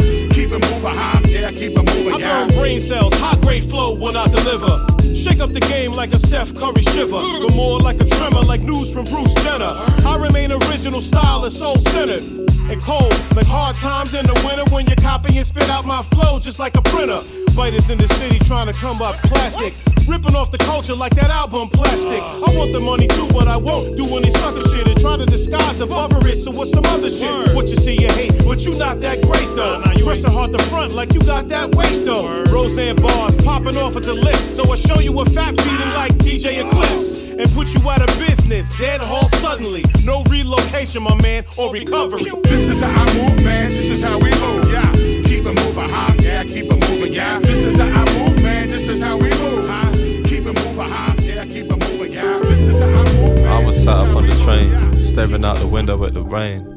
Keep 0.52 0.64
it 0.64 0.70
moving, 0.70 0.98
huh? 1.00 1.20
Yeah, 1.24 1.50
keep 1.50 1.72
it 1.72 1.84
moving, 1.96 2.20
yeah. 2.20 2.44
I 2.44 2.46
burn 2.46 2.58
brain 2.58 2.78
cells, 2.78 3.14
high 3.16 3.40
grade 3.40 3.64
flow 3.64 3.96
when 3.96 4.14
I 4.16 4.26
deliver. 4.28 4.84
Shake 5.16 5.40
up 5.40 5.48
the 5.48 5.64
game 5.72 5.92
like 5.92 6.12
a 6.12 6.16
Steph 6.20 6.54
Curry 6.54 6.82
shiver, 6.82 7.16
but 7.16 7.56
more 7.56 7.80
like 7.80 7.98
a 8.00 8.04
tremor, 8.04 8.42
like 8.42 8.60
news 8.60 8.92
from 8.92 9.06
Bruce 9.06 9.32
Jenner. 9.44 9.72
I 10.04 10.18
remain 10.20 10.52
original 10.52 11.00
style 11.00 11.42
and 11.42 11.52
soul 11.52 11.78
centered 11.78 12.20
and 12.68 12.78
cold, 12.82 13.16
like 13.34 13.46
hard 13.48 13.76
times 13.76 14.12
in 14.12 14.26
the 14.26 14.36
winter 14.44 14.68
when 14.74 14.86
you 14.86 14.96
copy 14.96 15.38
and 15.38 15.46
spit 15.46 15.70
out 15.70 15.86
my 15.86 16.02
flow 16.12 16.38
just 16.38 16.58
like 16.58 16.74
a 16.74 16.82
printer. 16.82 17.41
Fighters 17.52 17.90
in 17.90 17.98
the 17.98 18.08
city 18.08 18.38
trying 18.40 18.66
to 18.66 18.72
come 18.72 19.00
up 19.02 19.14
classics, 19.28 19.84
ripping 20.08 20.34
off 20.34 20.50
the 20.50 20.58
culture 20.58 20.94
like 20.94 21.14
that 21.14 21.30
album 21.30 21.68
Plastic. 21.68 22.20
I 22.20 22.48
want 22.56 22.72
the 22.72 22.80
money 22.80 23.06
too, 23.06 23.28
but 23.32 23.46
I 23.46 23.56
won't 23.56 23.96
do 23.96 24.04
any 24.16 24.30
sucker 24.30 24.60
shit 24.72 24.88
and 24.88 24.98
try 24.98 25.16
to 25.16 25.26
disguise 25.26 25.80
above 25.80 26.12
it. 26.26 26.36
So 26.36 26.50
what's 26.50 26.72
some 26.72 26.84
other 26.86 27.10
shit? 27.10 27.30
What 27.54 27.68
you 27.68 27.76
see, 27.76 28.00
you 28.00 28.08
hate, 28.08 28.32
but 28.44 28.64
you 28.64 28.76
not 28.78 29.00
that 29.00 29.20
great 29.22 29.48
though. 29.54 29.80
Fresh 30.02 30.24
and 30.24 30.32
hard 30.32 30.52
to 30.52 30.58
front 30.64 30.92
like 30.92 31.14
you 31.14 31.20
got 31.20 31.48
that 31.48 31.74
weight 31.76 32.04
though. 32.04 32.44
Roseanne 32.52 32.96
bars 32.96 33.36
popping 33.36 33.76
off 33.76 33.96
at 33.96 34.02
the 34.02 34.14
lips, 34.14 34.56
so 34.56 34.64
I 34.70 34.74
show 34.74 34.98
you 34.98 35.14
a 35.20 35.24
fat 35.24 35.56
beating 35.56 35.92
like 35.94 36.12
DJ 36.18 36.58
Eclipse 36.58 37.32
and 37.32 37.48
put 37.52 37.72
you 37.72 37.80
out 37.88 38.02
of 38.02 38.10
business, 38.18 38.68
dead 38.78 39.00
halt 39.00 39.30
suddenly. 39.30 39.84
No 40.04 40.22
relocation, 40.28 41.02
my 41.02 41.14
man, 41.22 41.44
or 41.56 41.72
recovery. 41.72 42.24
This 42.44 42.68
is 42.68 42.80
how 42.82 42.90
I 42.90 43.06
move, 43.14 43.44
man. 43.44 43.70
This 43.70 43.90
is 43.90 44.02
how 44.02 44.18
we 44.18 44.30
move, 44.42 44.72
yeah. 44.72 44.90
Keep 45.24 45.46
it 45.46 45.54
moving, 45.54 45.88
huh? 45.88 46.12
Yeah, 46.18 46.44
keep 46.44 46.66
it 46.66 46.70
moving, 46.70 46.81
yeah. 47.10 47.38
This 47.40 47.64
is 47.64 47.78
how 47.78 47.86
I 47.86 48.04
move, 48.18 48.42
man. 48.42 48.68
This 48.68 48.88
is 48.88 49.02
how 49.02 49.16
we 49.16 49.24
move, 49.24 49.66
huh? 49.66 49.90
Keep 50.24 50.46
it 50.46 50.54
moving, 50.54 50.88
huh? 50.88 51.14
Yeah, 51.20 51.44
keep 51.44 51.66
it 51.66 51.70
moving, 51.70 52.12
yeah. 52.12 52.38
This 52.40 52.66
is 52.66 52.80
how 52.80 52.88
I 52.88 53.04
move, 53.20 53.34
man. 53.36 53.46
I 53.46 53.64
was 53.64 53.82
sat 53.82 53.96
up 53.96 54.16
on 54.16 54.26
the 54.26 54.34
train, 54.44 54.94
staring 54.94 55.44
out 55.44 55.58
the 55.58 55.66
window 55.66 56.04
at 56.04 56.14
the 56.14 56.22
rain. 56.22 56.68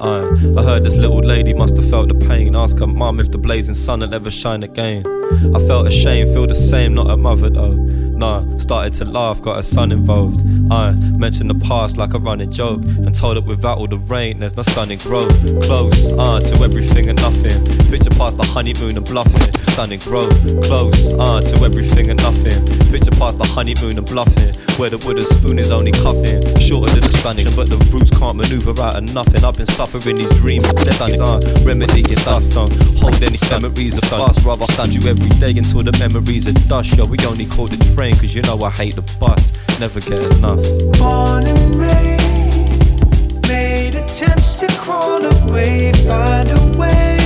Uh, 0.00 0.26
I 0.58 0.62
heard 0.62 0.84
this 0.84 0.96
little 0.96 1.20
lady 1.20 1.54
must 1.54 1.76
have 1.76 1.88
felt 1.88 2.08
the 2.08 2.14
pain. 2.14 2.56
Ask 2.56 2.78
her 2.80 2.86
mum 2.86 3.20
if 3.20 3.30
the 3.30 3.38
blazing 3.38 3.74
sun 3.74 4.00
will 4.00 4.12
ever 4.12 4.30
shine 4.30 4.62
again. 4.62 5.06
I 5.54 5.58
felt 5.60 5.86
ashamed, 5.86 6.32
feel 6.32 6.46
the 6.46 6.54
same, 6.54 6.94
not 6.94 7.10
a 7.10 7.16
mother 7.16 7.48
though. 7.48 7.74
Nah, 8.16 8.44
started 8.58 8.92
to 8.94 9.04
laugh, 9.04 9.42
got 9.42 9.58
a 9.58 9.62
son 9.62 9.90
involved. 9.92 10.40
I 10.70 10.92
mentioned 10.92 11.50
the 11.50 11.58
past 11.66 11.96
like 11.96 12.14
a 12.14 12.18
running 12.18 12.50
joke, 12.50 12.82
and 12.84 13.14
told 13.14 13.36
it 13.36 13.44
without 13.44 13.78
all 13.78 13.88
the 13.88 13.98
rain, 13.98 14.38
there's 14.38 14.56
no 14.56 14.62
stunning 14.62 14.98
growth. 14.98 15.34
Close, 15.62 16.12
uh, 16.12 16.40
to 16.40 16.62
everything 16.62 17.08
and 17.08 17.20
nothing. 17.20 17.64
Picture 17.90 18.10
past 18.10 18.36
the 18.36 18.46
honeymoon 18.46 18.96
and 18.96 19.04
bluffing, 19.04 19.52
stunning 19.64 19.98
growth. 20.00 20.32
Close, 20.64 21.12
uh, 21.14 21.40
to 21.40 21.64
everything 21.64 22.10
and 22.10 22.22
nothing. 22.22 22.64
Picture 22.90 23.10
past 23.12 23.38
the 23.38 23.46
honeymoon 23.46 23.98
and 23.98 24.06
bluffing, 24.06 24.54
where 24.78 24.90
the 24.90 24.98
wooden 25.04 25.24
spoon 25.24 25.58
is 25.58 25.70
only 25.70 25.92
cuffing. 25.92 26.40
Shorter 26.60 26.90
than 26.94 27.02
the 27.02 27.12
stunning, 27.18 27.48
but 27.56 27.68
the 27.68 27.76
roots 27.90 28.10
can't 28.10 28.36
maneuver 28.36 28.80
out 28.80 28.96
of 28.96 29.04
nothing. 29.12 29.44
I've 29.44 29.56
been 29.56 29.66
suffering 29.66 30.16
these 30.16 30.30
dreams, 30.38 30.66
stunning, 30.86 31.20
uh, 31.20 31.40
remedying 31.66 32.04
dust, 32.22 32.52
don't 32.52 32.72
hold 32.96 33.20
any 33.22 33.38
memories 33.50 33.98
of 33.98 34.04
past, 34.08 34.44
rather 34.44 34.66
stand 34.72 34.94
you 34.94 35.02
every 35.10 35.28
day 35.42 35.50
until 35.50 35.82
the 35.82 35.92
memories 35.98 36.46
are 36.46 36.56
dust. 36.70 36.96
Yo, 36.96 37.04
we 37.04 37.18
only 37.26 37.46
call 37.46 37.66
the 37.66 37.76
train, 37.94 38.13
cause 38.16 38.34
you 38.34 38.42
know 38.42 38.58
I 38.62 38.70
hate 38.70 38.96
the 38.96 39.02
bus. 39.18 39.52
Never 39.80 40.00
get 40.00 40.20
enough. 40.36 40.62
Born 40.98 41.46
and 41.46 41.74
raised, 41.74 43.48
made 43.48 43.94
attempts 43.94 44.56
to 44.56 44.66
crawl 44.78 45.24
away, 45.24 45.92
find 46.06 46.50
a 46.50 46.78
way 46.78 47.16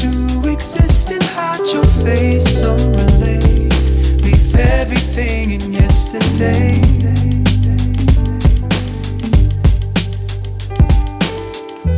to 0.00 0.50
exist 0.50 1.10
and 1.10 1.22
hide 1.22 1.66
your 1.72 1.84
face. 2.04 2.60
Some 2.60 2.92
relate, 2.92 4.22
leave 4.22 4.54
everything 4.54 5.52
in 5.52 5.72
yesterday. 5.72 7.35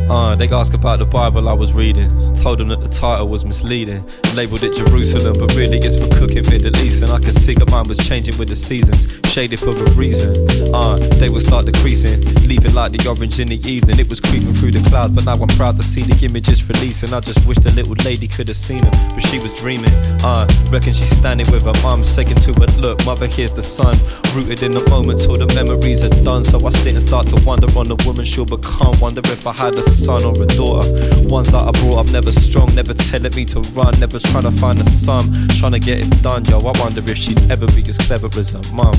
Uh, 0.09 0.35
they 0.35 0.49
ask 0.49 0.73
about 0.73 0.97
the 0.97 1.05
Bible 1.05 1.47
I 1.47 1.53
was 1.53 1.71
reading. 1.71 2.09
Told 2.35 2.57
them 2.57 2.69
that 2.69 2.81
the 2.81 2.89
title 2.89 3.29
was 3.29 3.45
misleading. 3.45 4.03
Labeled 4.33 4.63
it 4.63 4.75
Jerusalem, 4.75 5.35
but 5.37 5.55
really 5.55 5.77
it's 5.77 5.99
for 5.99 6.09
cooking 6.17 6.49
Middle 6.49 6.75
East. 6.77 7.03
And 7.03 7.11
I 7.11 7.19
could 7.19 7.35
see 7.35 7.53
that 7.53 7.69
mine 7.69 7.87
was 7.87 7.99
changing 8.07 8.35
with 8.39 8.49
the 8.49 8.55
seasons, 8.55 9.05
shaded 9.29 9.59
for 9.59 9.69
a 9.69 9.91
reason. 9.91 10.33
Uh, 10.73 10.97
they 11.21 11.29
would 11.29 11.43
start 11.43 11.65
decreasing, 11.65 12.19
leaving 12.49 12.73
like 12.73 12.91
the 12.91 13.07
orange 13.07 13.39
in 13.39 13.47
the 13.47 13.61
evening. 13.69 13.99
It 13.99 14.09
was 14.09 14.19
creeping 14.19 14.53
through 14.53 14.71
the 14.71 14.81
clouds, 14.89 15.11
but 15.11 15.23
now 15.25 15.37
I'm 15.37 15.53
proud 15.53 15.77
to 15.77 15.83
see 15.83 16.01
the 16.01 16.17
images 16.25 16.67
releasing. 16.67 17.13
I 17.13 17.19
just 17.19 17.45
wish 17.45 17.57
the 17.57 17.69
little 17.71 17.93
lady 18.03 18.27
could 18.27 18.47
have 18.47 18.57
seen 18.57 18.81
them, 18.81 18.91
but 19.13 19.21
she 19.21 19.37
was 19.37 19.53
dreaming. 19.53 19.93
Uh, 20.25 20.49
reckon 20.71 20.93
she's 20.93 21.13
standing 21.13 21.45
with 21.51 21.63
her 21.69 21.77
mum, 21.83 22.03
saying 22.03 22.41
to 22.41 22.53
her, 22.57 22.69
Look, 22.81 23.05
mother, 23.05 23.27
here's 23.27 23.51
the 23.51 23.61
sun. 23.61 23.93
Rooted 24.33 24.63
in 24.63 24.71
the 24.71 24.81
moment 24.89 25.21
till 25.21 25.37
the 25.37 25.45
memories 25.53 26.01
are 26.01 26.15
done. 26.25 26.43
So 26.43 26.57
I 26.65 26.71
sit 26.71 26.97
and 26.97 27.03
start 27.03 27.27
to 27.29 27.37
wonder 27.45 27.69
on 27.77 27.87
the 27.87 28.01
woman 28.09 28.25
she'll 28.25 28.49
become. 28.49 28.97
Wonder 28.99 29.21
if 29.25 29.45
I 29.45 29.53
had 29.53 29.75
a 29.75 29.83
son 29.83 30.25
or 30.25 30.33
a 30.41 30.47
daughter. 30.57 30.89
Ones 31.29 31.53
that 31.53 31.61
I 31.61 31.71
brought 31.85 32.01
up 32.01 32.07
never 32.09 32.31
strong, 32.31 32.73
never 32.73 32.95
telling 32.95 33.35
me 33.35 33.45
to 33.53 33.61
run, 33.77 33.93
never 33.99 34.17
trying 34.17 34.49
to 34.49 34.51
find 34.51 34.81
a 34.81 34.85
sum, 34.89 35.29
trying 35.59 35.77
to 35.77 35.79
get 35.79 36.01
it 36.01 36.09
done, 36.23 36.45
yo. 36.45 36.57
I 36.59 36.73
wonder 36.81 37.05
if 37.05 37.17
she'd 37.17 37.39
ever 37.51 37.67
be 37.67 37.85
as 37.85 37.97
clever 37.97 38.27
as 38.33 38.57
her 38.57 38.65
mum. 38.73 38.97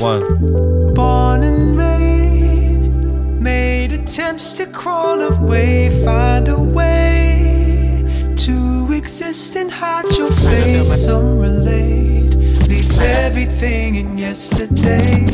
One. 0.00 0.94
Born 0.94 1.42
and 1.42 1.76
raised, 1.76 2.92
made 3.38 3.92
attempts 3.92 4.54
to 4.54 4.64
crawl 4.64 5.20
away, 5.20 5.90
find 6.02 6.48
a 6.48 6.58
way 6.58 8.32
to 8.36 8.88
exist 8.94 9.56
and 9.56 9.70
hide 9.70 10.10
your 10.16 10.32
face. 10.32 11.04
Some 11.04 11.38
relate, 11.38 12.34
leave 12.66 12.98
everything 12.98 13.96
in 13.96 14.16
yesterday. 14.16 15.26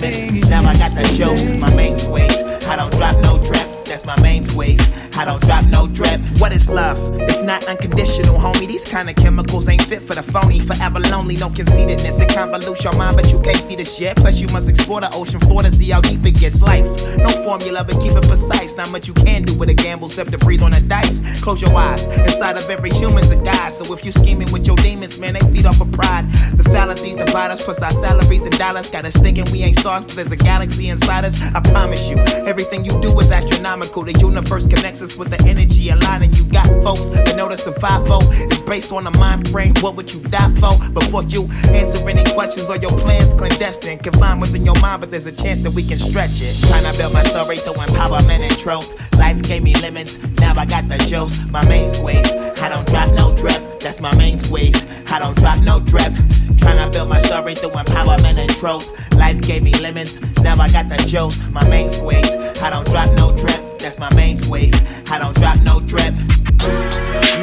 Limits, 0.00 0.48
now 0.48 0.64
I 0.64 0.76
got 0.76 0.94
the 0.94 1.02
joke. 1.14 1.58
My 1.58 1.72
main 1.74 1.96
sway, 1.96 2.28
I 2.66 2.76
don't 2.76 2.92
drop 2.92 3.16
no 3.22 3.42
trap, 3.44 3.66
That's 3.84 4.04
my 4.04 4.20
main 4.20 4.44
ways. 4.54 4.80
I 5.20 5.26
don't 5.26 5.42
drop 5.42 5.66
no 5.66 5.86
drip. 5.86 6.18
What 6.38 6.50
is 6.54 6.70
love? 6.70 6.96
If 7.20 7.44
not 7.44 7.68
unconditional, 7.68 8.38
homie. 8.38 8.66
These 8.66 8.86
kind 8.86 9.10
of 9.10 9.16
chemicals 9.16 9.68
ain't 9.68 9.82
fit 9.82 10.00
for 10.00 10.14
the 10.14 10.22
phony. 10.22 10.60
Forever 10.60 10.98
lonely, 10.98 11.36
no 11.36 11.50
conceitedness. 11.50 12.20
It 12.20 12.30
convolutes 12.30 12.82
your 12.82 12.96
mind, 12.96 13.18
but 13.18 13.30
you 13.30 13.38
can't 13.42 13.58
see 13.58 13.76
the 13.76 13.84
shit. 13.84 14.16
Plus, 14.16 14.40
you 14.40 14.46
must 14.48 14.66
explore 14.66 15.02
the 15.02 15.12
ocean 15.12 15.38
floor 15.40 15.62
to 15.62 15.70
see 15.70 15.90
how 15.90 16.00
deep 16.00 16.24
it 16.24 16.40
gets. 16.40 16.62
Life, 16.62 16.86
no 17.18 17.28
formula, 17.44 17.84
but 17.84 18.00
keep 18.00 18.12
it 18.12 18.26
precise. 18.26 18.74
Not 18.76 18.90
much 18.92 19.08
you 19.08 19.12
can 19.12 19.42
do 19.42 19.54
with 19.58 19.68
a 19.68 19.74
gamble, 19.74 20.06
except 20.06 20.32
to 20.32 20.38
breathe 20.38 20.62
on 20.62 20.70
the 20.70 20.80
dice. 20.80 21.42
Close 21.42 21.60
your 21.60 21.74
eyes. 21.74 22.06
Inside 22.16 22.56
of 22.56 22.70
every 22.70 22.88
human's 22.88 23.30
a 23.30 23.36
guy. 23.36 23.68
So 23.68 23.92
if 23.92 24.02
you 24.06 24.12
scheming 24.12 24.50
with 24.50 24.66
your 24.66 24.76
demons, 24.76 25.20
man, 25.20 25.34
they 25.34 25.40
feed 25.52 25.66
off 25.66 25.82
of 25.82 25.92
pride. 25.92 26.24
The 26.54 26.64
fallacies 26.64 27.16
divide 27.16 27.50
us, 27.50 27.62
plus 27.62 27.82
our 27.82 27.90
salaries 27.90 28.44
and 28.44 28.56
dollars. 28.56 28.88
Got 28.88 29.04
us 29.04 29.16
thinking 29.16 29.44
we 29.52 29.64
ain't 29.64 29.78
stars, 29.78 30.02
but 30.04 30.14
there's 30.14 30.32
a 30.32 30.36
galaxy 30.36 30.88
inside 30.88 31.26
us. 31.26 31.38
I 31.54 31.60
promise 31.60 32.08
you, 32.08 32.16
everything 32.48 32.86
you 32.86 32.98
do 33.02 33.20
is 33.20 33.30
astronomical. 33.30 34.02
The 34.02 34.18
universe 34.18 34.66
connects 34.66 35.02
us 35.02 35.09
with 35.16 35.30
the 35.30 35.40
energy 35.48 35.90
aligning. 35.90 36.32
You 36.34 36.44
got 36.44 36.66
folks 36.82 37.06
that 37.06 37.36
know 37.36 37.48
the 37.48 37.56
survival 37.56 38.22
is 38.30 38.60
based 38.62 38.92
on 38.92 39.06
a 39.06 39.10
mind 39.18 39.48
frame. 39.48 39.74
What 39.80 39.96
would 39.96 40.12
you 40.12 40.20
die 40.20 40.50
for? 40.56 40.76
Before 40.92 41.22
you 41.24 41.48
answer 41.72 42.08
any 42.08 42.24
questions 42.32 42.68
or 42.68 42.76
your 42.76 42.90
plans 42.90 43.32
clandestine, 43.34 43.98
confined 43.98 44.40
within 44.40 44.64
your 44.64 44.78
mind, 44.80 45.00
but 45.00 45.10
there's 45.10 45.26
a 45.26 45.32
chance 45.32 45.62
that 45.62 45.72
we 45.72 45.82
can 45.82 45.98
stretch 45.98 46.40
it. 46.40 46.54
Trying 46.68 46.84
to 46.90 46.98
build 46.98 47.12
my 47.12 47.22
story 47.22 47.56
through 47.56 47.74
empowerment 47.74 48.40
and 48.40 48.56
truth. 48.58 48.88
Life 49.18 49.42
gave 49.42 49.62
me 49.62 49.74
lemons, 49.76 50.18
now 50.38 50.54
I 50.56 50.64
got 50.66 50.88
the 50.88 50.98
juice. 50.98 51.44
My 51.50 51.66
main 51.68 51.88
squeeze, 51.88 52.30
I 52.62 52.68
don't 52.68 52.86
drop 52.88 53.12
no 53.14 53.36
drip. 53.36 53.80
That's 53.80 54.00
my 54.00 54.14
main 54.16 54.36
squeeze. 54.38 54.76
I 55.10 55.18
don't 55.18 55.36
drop 55.36 55.58
no 55.60 55.80
drip. 55.80 56.12
Tryna 56.60 56.92
build 56.92 57.08
my 57.08 57.18
story 57.20 57.54
through 57.54 57.70
empowerment 57.70 58.36
and 58.36 58.50
truth. 58.56 58.86
Life 59.20 59.42
gave 59.42 59.62
me 59.62 59.74
lemons, 59.74 60.18
now 60.40 60.56
I 60.56 60.70
got 60.72 60.88
the 60.88 60.96
juice. 61.04 61.44
My 61.52 61.60
main 61.68 61.90
squeeze. 61.90 62.24
I 62.64 62.70
don't 62.70 62.86
drop 62.88 63.12
no 63.20 63.36
drip. 63.36 63.60
That's 63.78 63.98
my 63.98 64.08
main 64.14 64.38
squeeze. 64.38 64.72
I 65.12 65.18
don't 65.18 65.36
drop 65.36 65.60
no 65.60 65.78
drip. 65.84 66.16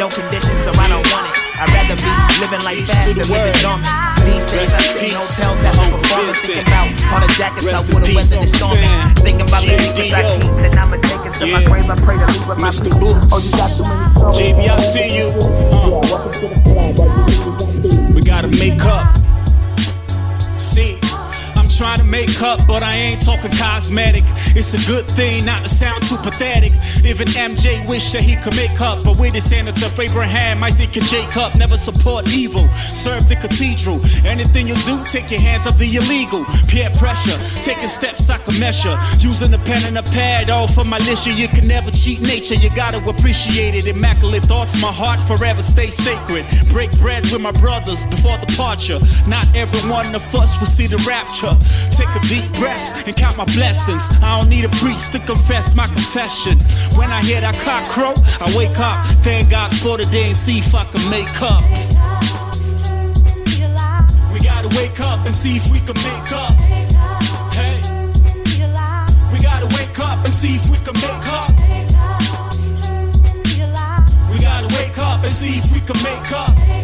No 0.02 0.10
conditions, 0.10 0.66
so 0.66 0.74
I 0.74 0.90
don't 0.90 1.06
want 1.14 1.30
it. 1.30 1.38
I'd 1.54 1.70
rather 1.70 1.94
be 2.02 2.10
living 2.42 2.66
like 2.66 2.82
fast 2.90 3.14
than 3.14 3.30
living 3.30 3.62
dormant. 3.62 3.94
These 4.26 4.46
days 4.50 4.74
I 4.74 4.82
sit 4.90 5.06
in 5.06 5.14
hotels 5.14 5.62
at 5.62 5.78
home 5.78 5.94
performing, 6.02 6.34
thinking 6.34 6.66
about 6.66 6.90
all 7.14 7.22
the 7.22 7.30
jackets 7.38 7.70
I 7.70 7.78
would've 7.94 8.10
weathered 8.10 8.42
the 8.42 8.50
storm 8.58 8.82
in. 8.82 9.14
Thinking 9.22 9.46
about 9.46 9.62
the 9.62 9.78
secrets 9.78 10.18
I 10.18 10.34
keep, 10.42 10.58
and 10.58 10.74
I'ma 10.82 10.98
take 10.98 11.30
it 11.30 11.34
to 11.38 11.46
my 11.46 11.62
grave. 11.62 11.86
I 11.86 11.96
pray 12.02 12.18
to 12.18 12.26
leave 12.26 12.50
with 12.50 12.58
my 12.58 12.74
people. 12.74 13.22
Oh, 13.30 13.38
you 13.38 13.54
got 13.54 13.70
too 13.78 13.86
many 13.86 14.07
trying 22.38 22.58
to 22.58 22.62
make 22.62 22.62
up, 22.62 22.68
but 22.68 22.84
I 22.84 22.94
ain't 22.96 23.22
talking 23.22 23.52
cosmetic. 23.52 24.24
It's 24.56 24.74
a 24.74 24.82
good 24.90 25.06
thing 25.06 25.46
not 25.46 25.64
to 25.64 25.70
sound 25.70 26.04
too 26.04 26.18
pathetic. 26.18 26.74
Even 27.06 27.28
MJ 27.28 27.88
wish 27.90 28.12
that 28.12 28.24
he 28.24 28.36
could 28.36 28.56
make 28.56 28.80
up, 28.82 29.04
but 29.04 29.20
with 29.20 29.34
his 29.34 29.50
senator 29.50 29.88
Abraham, 30.02 30.64
Isaac 30.64 30.96
and 30.96 31.06
Jacob 31.06 31.56
never 31.56 31.78
support 31.78 32.28
evil. 32.36 32.68
Serve 32.74 33.28
the 33.30 33.36
cathedral. 33.36 34.00
Anything 34.26 34.68
you 34.68 34.76
do, 34.86 35.04
take 35.06 35.30
your 35.32 35.42
hands 35.42 35.68
off 35.68 35.78
the 35.78 35.88
illegal. 35.88 36.46
Peer 36.70 36.90
pressure, 36.98 37.38
taking 37.64 37.88
steps 37.88 38.30
I 38.30 38.38
can 38.38 38.60
measure. 38.60 38.98
Using 39.20 39.54
a 39.54 39.62
pen 39.64 39.82
and 39.88 39.98
a 39.98 40.04
pad, 40.04 40.50
all 40.50 40.68
for 40.68 40.84
militia. 40.84 41.32
You 41.34 41.48
can 41.48 41.68
never 41.68 41.92
cheat 41.92 42.22
nature, 42.22 42.56
you 42.56 42.70
gotta 42.76 42.98
appreciate 42.98 43.76
it. 43.76 43.88
Immaculate 43.88 44.46
thoughts, 44.46 44.82
my 44.82 44.92
heart 44.92 45.20
forever 45.26 45.62
stay 45.62 45.90
sacred. 45.90 46.46
Break 46.70 46.92
bread 47.00 47.24
with 47.32 47.42
my 47.42 47.52
brothers 47.64 48.06
before 48.06 48.38
departure. 48.38 49.00
Not 49.28 49.46
every 49.56 49.90
one 49.90 50.08
of 50.14 50.24
us 50.36 50.60
will 50.60 50.70
see 50.70 50.88
the 50.88 51.02
rapture. 51.08 51.54
Take 51.96 52.10
a 52.16 52.27
deep 52.28 52.52
breath 52.60 53.08
and 53.08 53.16
count 53.16 53.38
my 53.38 53.46
blessings. 53.56 54.04
I 54.22 54.40
don't 54.40 54.50
need 54.50 54.66
a 54.66 54.74
priest 54.84 55.14
to 55.14 55.20
confess 55.20 55.76
my 55.76 55.88
confession. 55.88 56.60
When 57.00 57.12
I 57.12 57.24
hear 57.24 57.42
that 57.42 57.56
cock 57.64 57.88
crow, 57.88 58.14
I 58.44 58.48
wake 58.56 58.78
up. 58.80 59.08
Thank 59.24 59.50
God 59.50 59.74
for 59.74 59.98
the 59.98 60.06
day 60.12 60.28
and 60.28 60.36
see 60.36 60.60
if 60.60 60.76
I 60.76 60.84
can 60.92 61.04
make 61.10 61.32
up. 61.42 61.64
We 64.32 64.40
gotta 64.44 64.70
wake 64.76 65.00
up 65.00 65.26
and 65.26 65.34
see 65.34 65.58
if 65.58 65.72
we 65.72 65.80
can 65.80 65.98
make 66.04 66.32
up. 66.36 66.54
Hey, 67.56 67.80
we 69.32 69.40
gotta 69.40 69.68
wake 69.80 69.98
up 70.00 70.24
and 70.26 70.34
see 70.34 70.56
if 70.56 70.70
we 70.70 70.78
can 70.84 70.96
make 71.00 71.28
up. 71.32 71.52
We 74.30 74.38
gotta 74.44 74.68
wake 74.76 74.98
up 75.00 75.24
and 75.24 75.34
see 75.34 75.58
if 75.58 75.72
we 75.72 75.80
can 75.80 75.98
make 76.04 76.32
up. 76.32 76.77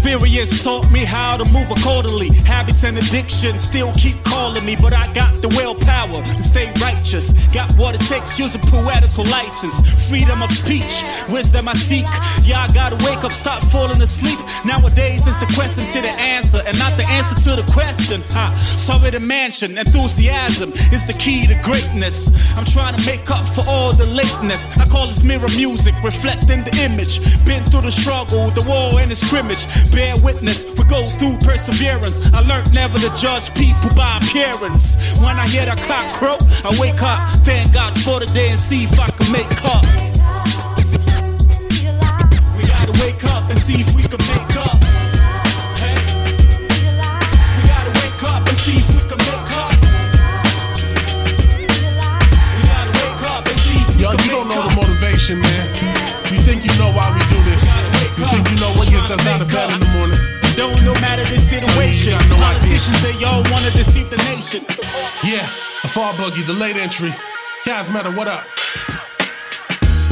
Experience 0.00 0.64
taught 0.64 0.90
me 0.90 1.04
how 1.04 1.36
to 1.36 1.44
move 1.52 1.70
accordingly. 1.70 2.32
Habits 2.48 2.84
and 2.84 2.96
addictions 2.96 3.60
still 3.60 3.92
keep 3.92 4.16
calling 4.24 4.64
me, 4.64 4.74
but 4.74 4.94
I 4.96 5.12
got 5.12 5.42
the 5.42 5.48
willpower 5.60 6.16
to 6.16 6.42
stay 6.42 6.72
righteous. 6.80 7.46
Got 7.48 7.76
what 7.76 7.94
it 7.94 8.00
takes 8.00 8.38
using 8.38 8.62
poetical 8.62 9.24
license. 9.28 9.76
Freedom 10.08 10.40
of 10.42 10.50
speech, 10.50 11.04
wisdom 11.28 11.68
I 11.68 11.74
seek. 11.74 12.08
Yeah, 12.48 12.64
I 12.64 12.68
gotta 12.72 12.96
wake 13.04 13.22
up, 13.24 13.32
stop 13.32 13.62
falling 13.64 14.00
asleep. 14.00 14.40
Nowadays, 14.64 15.28
it's 15.28 15.36
the 15.36 15.52
question 15.52 15.84
to 15.92 16.00
the 16.00 16.14
answer, 16.18 16.64
and 16.66 16.78
not 16.78 16.96
the 16.96 17.04
answer 17.12 17.36
to 17.50 17.60
the 17.60 17.66
question. 17.68 18.24
Ha, 18.32 18.56
sorry 18.56 19.10
the 19.10 19.20
mansion, 19.20 19.76
enthusiasm 19.76 20.72
is 20.96 21.04
the 21.04 21.16
key 21.20 21.44
to 21.44 21.54
greatness. 21.60 22.56
I'm 22.56 22.64
trying 22.64 22.96
to 22.96 23.02
make 23.04 23.30
up 23.30 23.44
for 23.46 23.68
all 23.68 23.92
the 23.92 24.06
lateness. 24.06 24.64
I 24.80 24.88
call 24.88 25.06
this 25.06 25.24
mirror 25.24 25.52
music, 25.60 25.92
reflecting 26.02 26.64
the 26.64 26.72
image. 26.88 27.20
Been 27.44 27.64
through 27.68 27.84
the 27.84 27.92
struggle, 27.92 28.48
the 28.56 28.64
war, 28.64 28.96
and 28.96 29.10
the 29.12 29.16
scrimmage. 29.16 29.68
Bear 29.92 30.14
witness, 30.22 30.64
we 30.78 30.84
go 30.88 31.08
through 31.08 31.36
perseverance. 31.42 32.18
I 32.32 32.40
learned 32.46 32.72
never 32.72 32.98
to 32.98 33.10
judge 33.14 33.52
people 33.54 33.90
by 33.96 34.18
appearance. 34.22 35.20
When 35.20 35.38
I 35.38 35.46
hear 35.46 35.66
the 35.66 35.76
cock 35.86 36.08
crow, 36.10 36.38
I 36.64 36.70
wake 36.80 37.02
up. 37.02 37.18
Thank 37.44 37.72
God 37.74 37.98
for 37.98 38.20
the 38.20 38.26
day 38.26 38.50
and 38.50 38.60
see 38.60 38.84
if 38.84 38.98
I 38.98 39.08
can 39.10 39.32
make 39.32 39.50
up. 39.64 39.84
We 42.56 42.62
gotta 42.66 42.94
wake 43.02 43.24
up 43.34 43.50
and 43.50 43.58
see 43.58 43.80
if 43.80 43.94
we 43.96 44.02
can 44.02 44.20
make 44.30 44.49
boogie, 66.14 66.46
the 66.46 66.52
late 66.52 66.76
entry. 66.76 67.14
Guys, 67.64 67.90
matter 67.90 68.10
what 68.10 68.26
up? 68.26 68.99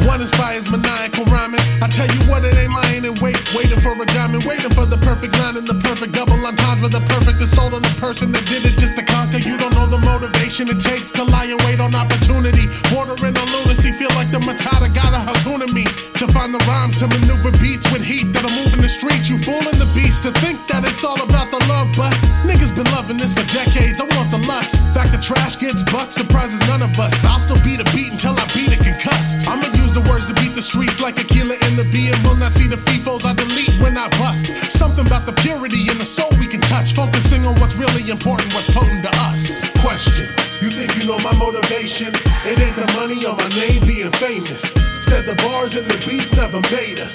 One 0.09 0.25
inspires 0.25 0.73
maniacal 0.73 1.29
rhyming. 1.29 1.61
I 1.85 1.87
tell 1.93 2.09
you 2.09 2.23
what, 2.33 2.41
it 2.41 2.57
ain't 2.57 2.73
lying 2.73 3.05
in 3.05 3.13
wait, 3.21 3.37
waiting 3.53 3.77
for 3.85 3.93
a 3.93 4.07
diamond, 4.17 4.43
waiting 4.49 4.73
for 4.73 4.89
the 4.89 4.97
perfect 5.05 5.37
line 5.37 5.61
and 5.61 5.69
the 5.69 5.77
perfect 5.85 6.17
double 6.17 6.41
entendre, 6.41 6.89
the 6.89 7.05
perfect 7.13 7.37
assault 7.45 7.77
on 7.77 7.83
the 7.85 7.93
person 8.01 8.33
that 8.33 8.49
did 8.49 8.65
it 8.65 8.81
just 8.81 8.97
to 8.97 9.05
conquer. 9.05 9.37
You 9.37 9.61
don't 9.61 9.77
know 9.77 9.85
the 9.85 10.01
motivation 10.01 10.65
it 10.73 10.81
takes 10.81 11.13
to 11.13 11.29
lie 11.29 11.53
and 11.53 11.61
wait 11.69 11.77
on 11.77 11.93
opportunity. 11.95 12.73
Bordering 12.89 13.37
on 13.37 13.49
lunacy, 13.53 13.93
feel 13.93 14.09
like 14.17 14.33
the 14.33 14.41
Matata 14.49 14.89
got 14.97 15.13
a 15.13 15.21
hakuna 15.21 15.69
me 15.77 15.85
to 16.17 16.25
find 16.33 16.57
the 16.57 16.63
rhymes 16.65 16.97
to 17.05 17.07
maneuver 17.07 17.53
beats 17.61 17.85
with 17.93 18.01
heat 18.01 18.33
that'll 18.33 18.49
move 18.57 18.73
in 18.73 18.81
the 18.81 18.89
streets. 18.89 19.29
You 19.29 19.37
fooling 19.37 19.77
the 19.77 19.89
beast 19.93 20.25
to 20.25 20.33
think 20.41 20.57
that 20.73 20.89
it's 20.89 21.05
all 21.05 21.21
about 21.21 21.53
the 21.53 21.61
love, 21.69 21.93
but 22.01 22.17
niggas 22.49 22.73
been 22.73 22.89
loving 22.97 23.21
this 23.21 23.37
for 23.37 23.45
decades. 23.53 24.01
I 24.01 24.09
want 24.17 24.33
the 24.33 24.41
lust. 24.49 24.81
Fact 24.97 25.13
the 25.13 25.21
trash 25.21 25.61
gets 25.61 25.85
bucks, 25.93 26.17
surprises 26.17 26.65
none 26.65 26.81
of 26.81 26.97
us. 26.97 27.13
I'll 27.29 27.45
still 27.45 27.61
beat 27.61 27.85
a 27.85 27.89
beat 27.93 28.09
until 28.09 28.33
I 28.33 28.49
beat 28.57 28.73
it 28.73 28.81
concussed. 28.81 29.45
I'ma 29.45 29.69
use 29.77 29.98
the 29.99 30.11
words 30.11 30.27
to 30.27 30.35
beat 30.35 30.55
the 30.55 30.63
streets 30.63 31.01
like 31.01 31.19
a 31.19 31.27
killer 31.27 31.59
in 31.67 31.75
the 31.75 31.87
B 31.91 32.07
and 32.07 32.19
will 32.23 32.39
not 32.39 32.53
see 32.53 32.71
the 32.71 32.79
FIFOs 32.87 33.27
I 33.27 33.35
delete 33.35 33.75
when 33.83 33.99
I 33.99 34.07
bust. 34.21 34.47
Something 34.71 35.07
about 35.07 35.27
the 35.27 35.35
purity 35.43 35.91
in 35.91 35.99
the 35.99 36.07
soul 36.07 36.31
we 36.39 36.47
can 36.47 36.61
touch. 36.61 36.95
Focusing 36.95 37.43
on 37.47 37.59
what's 37.59 37.75
really 37.75 38.07
important, 38.07 38.55
what's 38.55 38.71
potent 38.71 39.03
to 39.03 39.13
us. 39.27 39.67
Question. 39.83 40.31
You 40.63 40.71
think 40.71 40.95
you 40.95 41.07
know 41.07 41.19
my 41.19 41.35
motivation? 41.35 42.15
It 42.47 42.59
ain't 42.63 42.79
the 42.79 42.87
money 42.95 43.19
or 43.27 43.35
my 43.35 43.51
name 43.59 43.83
being 43.87 44.13
famous. 44.23 44.63
Said 45.03 45.27
the 45.27 45.35
bars 45.43 45.75
and 45.75 45.87
the 45.91 45.99
beats 46.07 46.35
never 46.35 46.63
made 46.71 47.01
us. 47.03 47.15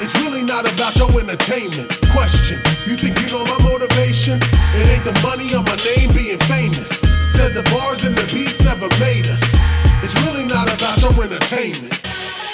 It's 0.00 0.16
really 0.24 0.44
not 0.44 0.64
about 0.64 0.96
your 0.96 1.12
entertainment. 1.12 1.92
Question. 2.12 2.56
You 2.88 2.96
think 2.96 3.20
you 3.20 3.28
know 3.36 3.44
my 3.44 3.58
motivation? 3.60 4.40
It 4.80 4.86
ain't 4.88 5.04
the 5.04 5.16
money 5.20 5.52
or 5.52 5.64
my 5.64 5.76
name 5.92 6.08
being 6.16 6.40
famous. 6.48 6.88
Said 7.28 7.52
the 7.52 7.64
bars 7.68 8.04
and 8.04 8.16
the 8.16 8.24
beats 8.32 8.62
never 8.64 8.88
made 8.96 9.28
us. 9.28 9.44
It's 10.04 10.16
really 10.24 10.44
not 10.44 10.68
about 10.72 11.00
your 11.00 11.12
entertainment. 11.20 12.03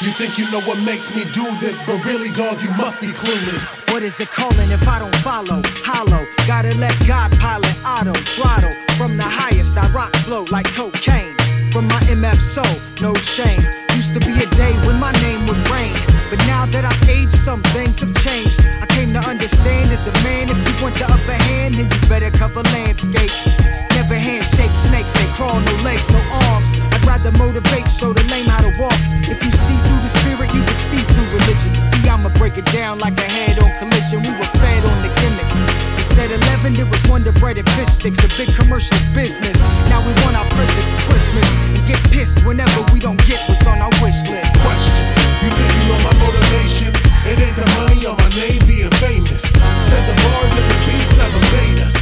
You 0.02 0.10
think 0.12 0.38
you 0.38 0.50
know 0.50 0.62
what 0.62 0.78
makes 0.82 1.14
me 1.14 1.24
do 1.30 1.44
this, 1.60 1.82
but 1.82 2.02
really, 2.06 2.30
dog, 2.30 2.62
you 2.62 2.70
must 2.70 3.02
be 3.02 3.08
clueless. 3.08 3.84
What 3.92 4.02
is 4.02 4.18
it 4.18 4.30
calling 4.30 4.70
if 4.70 4.88
I 4.88 4.98
don't 4.98 5.14
follow? 5.16 5.60
Hollow, 5.84 6.26
gotta 6.46 6.74
let 6.78 6.96
God 7.06 7.30
pilot 7.38 7.76
auto, 7.84 8.14
throttle. 8.32 8.72
From 8.96 9.18
the 9.18 9.28
highest, 9.28 9.76
I 9.76 9.92
rock 9.92 10.16
flow 10.24 10.46
like 10.50 10.72
cocaine. 10.72 11.36
From 11.70 11.86
my 11.86 12.00
MF 12.08 12.40
soul, 12.40 12.64
no 13.02 13.12
shame. 13.14 13.60
Used 13.94 14.14
to 14.14 14.20
be 14.20 14.32
a 14.32 14.48
day 14.56 14.72
when 14.86 14.98
my 14.98 15.12
name 15.20 15.44
would 15.44 15.68
reign. 15.68 16.09
But 16.30 16.38
now 16.46 16.62
that 16.70 16.86
I've 16.86 17.08
aged, 17.10 17.34
some 17.34 17.58
things 17.74 17.98
have 18.06 18.14
changed. 18.22 18.62
I 18.78 18.86
came 18.86 19.10
to 19.18 19.22
understand 19.26 19.90
as 19.90 20.06
a 20.06 20.14
man, 20.22 20.46
if 20.46 20.62
you 20.62 20.74
want 20.78 20.94
the 20.94 21.10
upper 21.10 21.34
hand, 21.50 21.74
then 21.74 21.90
you 21.90 22.00
better 22.06 22.30
cover 22.30 22.62
landscapes. 22.70 23.50
Never 23.98 24.14
handshake 24.14 24.70
snakes, 24.70 25.10
they 25.10 25.26
crawl, 25.34 25.58
no 25.58 25.74
legs, 25.82 26.06
no 26.06 26.22
arms. 26.54 26.78
I'd 26.94 27.02
rather 27.02 27.34
motivate, 27.34 27.90
show 27.90 28.14
the 28.14 28.22
lame 28.30 28.46
how 28.46 28.62
to 28.62 28.70
walk. 28.78 28.94
If 29.26 29.42
you 29.42 29.50
see 29.50 29.74
through 29.82 30.06
the 30.06 30.12
spirit, 30.22 30.54
you 30.54 30.62
can 30.62 30.78
see 30.78 31.02
through 31.02 31.34
religion. 31.34 31.74
See, 31.74 32.06
I'ma 32.06 32.30
break 32.38 32.54
it 32.62 32.66
down 32.70 33.02
like 33.02 33.18
a 33.18 33.26
head 33.26 33.58
on 33.58 33.74
collision. 33.82 34.22
We 34.22 34.30
were 34.38 34.50
fed 34.62 34.86
on 34.86 35.02
the 35.02 35.10
gimmicks. 35.18 35.58
Instead 35.98 36.30
of 36.30 36.38
leaven, 36.46 36.78
it 36.78 36.86
was 36.86 37.02
Wonder 37.10 37.34
Bread 37.42 37.58
and 37.58 37.66
fish 37.74 37.98
sticks, 37.98 38.22
a 38.22 38.30
big 38.38 38.54
commercial 38.54 38.94
business. 39.18 39.66
Now 39.90 39.98
we 39.98 40.14
want 40.22 40.38
our 40.38 40.46
presents 40.54 40.94
Christmas 41.10 41.50
and 41.74 41.82
get 41.90 41.98
pissed 42.14 42.38
whenever 42.46 42.86
we 42.94 43.02
don't 43.02 43.18
get 43.26 43.42
what's 43.50 43.66
on 43.66 43.82
our 43.82 43.90
wish 43.98 44.22
list. 44.30 44.54
Question. 44.62 45.09
You 45.42 45.48
think 45.48 45.70
you 45.72 45.82
know 45.88 46.00
my 46.04 46.14
motivation? 46.20 46.92
It 47.24 47.40
ain't 47.40 47.56
the 47.56 47.64
money 47.80 48.04
or 48.04 48.16
my 48.16 48.28
name 48.36 48.60
being 48.68 48.92
famous. 49.00 49.42
Said 49.88 50.04
the 50.04 50.16
bars 50.20 50.52
and 50.52 50.66
the 50.68 50.78
beats 50.84 51.12
never 51.16 51.40
made 51.56 51.80
us. 51.80 51.96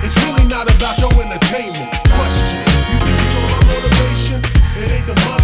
It's 0.00 0.16
really 0.24 0.48
not 0.48 0.64
about 0.72 0.96
your 0.98 1.12
entertainment. 1.20 1.92
Question. 2.08 2.60
You 2.88 2.96
think 3.04 3.18
you 3.20 3.30
know 3.36 3.46
my 3.52 3.62
motivation? 3.76 4.40
It 4.80 4.88
ain't 4.88 5.06
the 5.06 5.16
money 5.28 5.37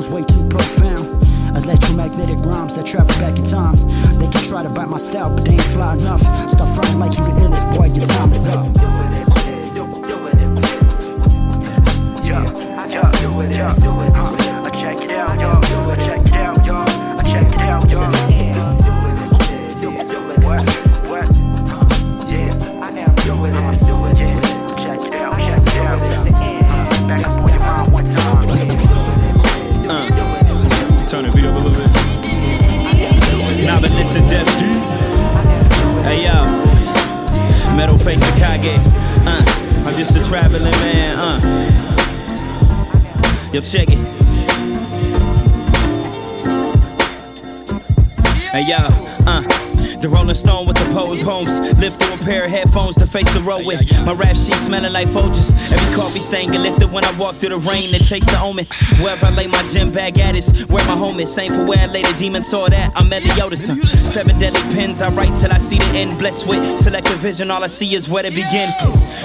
style's 0.00 0.08
way 0.14 0.22
too 0.24 0.48
profound. 0.48 1.06
Electromagnetic 1.56 2.38
rhymes 2.44 2.76
that 2.76 2.86
travel 2.86 3.14
back 3.20 3.38
in 3.38 3.44
time. 3.44 3.76
They 4.18 4.28
can 4.28 4.42
try 4.48 4.62
to 4.62 4.68
bite 4.68 4.88
my 4.88 4.96
style, 4.96 5.34
but 5.34 5.44
they 5.44 5.52
ain't 5.52 5.62
fly 5.62 5.94
enough. 5.94 6.20
Stop 6.48 6.74
fronting 6.74 6.98
like 7.00 7.18
you 7.18 7.24
the 7.24 7.32
illest 7.42 7.70
boy, 7.74 7.86
your 7.86 8.06
time 8.06 8.32
is 8.32 8.46
up. 8.46 9.27
Uh, 38.60 39.42
I'm 39.86 39.94
just 39.96 40.16
a 40.16 40.24
traveling 40.28 40.64
man. 40.64 41.14
Uh, 41.16 41.38
yo, 43.52 43.60
check 43.60 43.88
it. 43.88 43.98
Hey 48.50 48.66
yo, 48.68 48.78
uh. 49.26 49.67
The 50.00 50.08
Rolling 50.08 50.34
Stone 50.34 50.66
with 50.66 50.76
the 50.76 50.88
poet 50.94 51.20
poems. 51.24 51.58
Lift 51.80 52.00
through 52.00 52.14
a 52.14 52.18
pair 52.18 52.44
of 52.44 52.50
headphones 52.50 52.94
to 52.96 53.06
face 53.06 53.32
the 53.34 53.40
road 53.40 53.66
with. 53.66 53.82
My 54.06 54.12
rap 54.12 54.36
sheet 54.36 54.54
smelling 54.54 54.92
like 54.92 55.08
Folgers. 55.08 55.50
Every 55.72 55.96
coffee 55.96 56.20
stain 56.20 56.52
get 56.52 56.60
lifted 56.60 56.92
when 56.92 57.04
I 57.04 57.18
walk 57.18 57.36
through 57.36 57.50
the 57.50 57.58
rain 57.58 57.90
that 57.90 58.04
chase 58.06 58.24
the 58.26 58.38
omen. 58.40 58.66
Wherever 59.02 59.26
I 59.26 59.30
lay 59.30 59.46
my 59.48 59.62
gym 59.66 59.90
bag 59.90 60.18
at 60.20 60.36
is 60.36 60.66
where 60.66 60.86
my 60.86 60.96
home 60.96 61.18
is. 61.18 61.34
Same 61.34 61.52
for 61.52 61.64
where 61.64 61.78
I 61.78 61.86
lay 61.86 62.02
the 62.02 62.14
demon 62.16 62.44
saw 62.44 62.68
that. 62.68 62.92
I'm 62.94 63.08
Meliodas. 63.08 63.66
Seven 63.66 64.38
deadly 64.38 64.62
pens 64.74 65.02
I 65.02 65.10
write 65.10 65.34
till 65.40 65.52
I 65.52 65.58
see 65.58 65.78
the 65.78 65.98
end. 65.98 66.18
Blessed 66.18 66.46
with 66.46 66.78
selective 66.78 67.18
vision, 67.18 67.50
all 67.50 67.64
I 67.64 67.68
see 67.68 67.94
is 67.94 68.08
where 68.08 68.22
to 68.22 68.30
begin. 68.30 68.70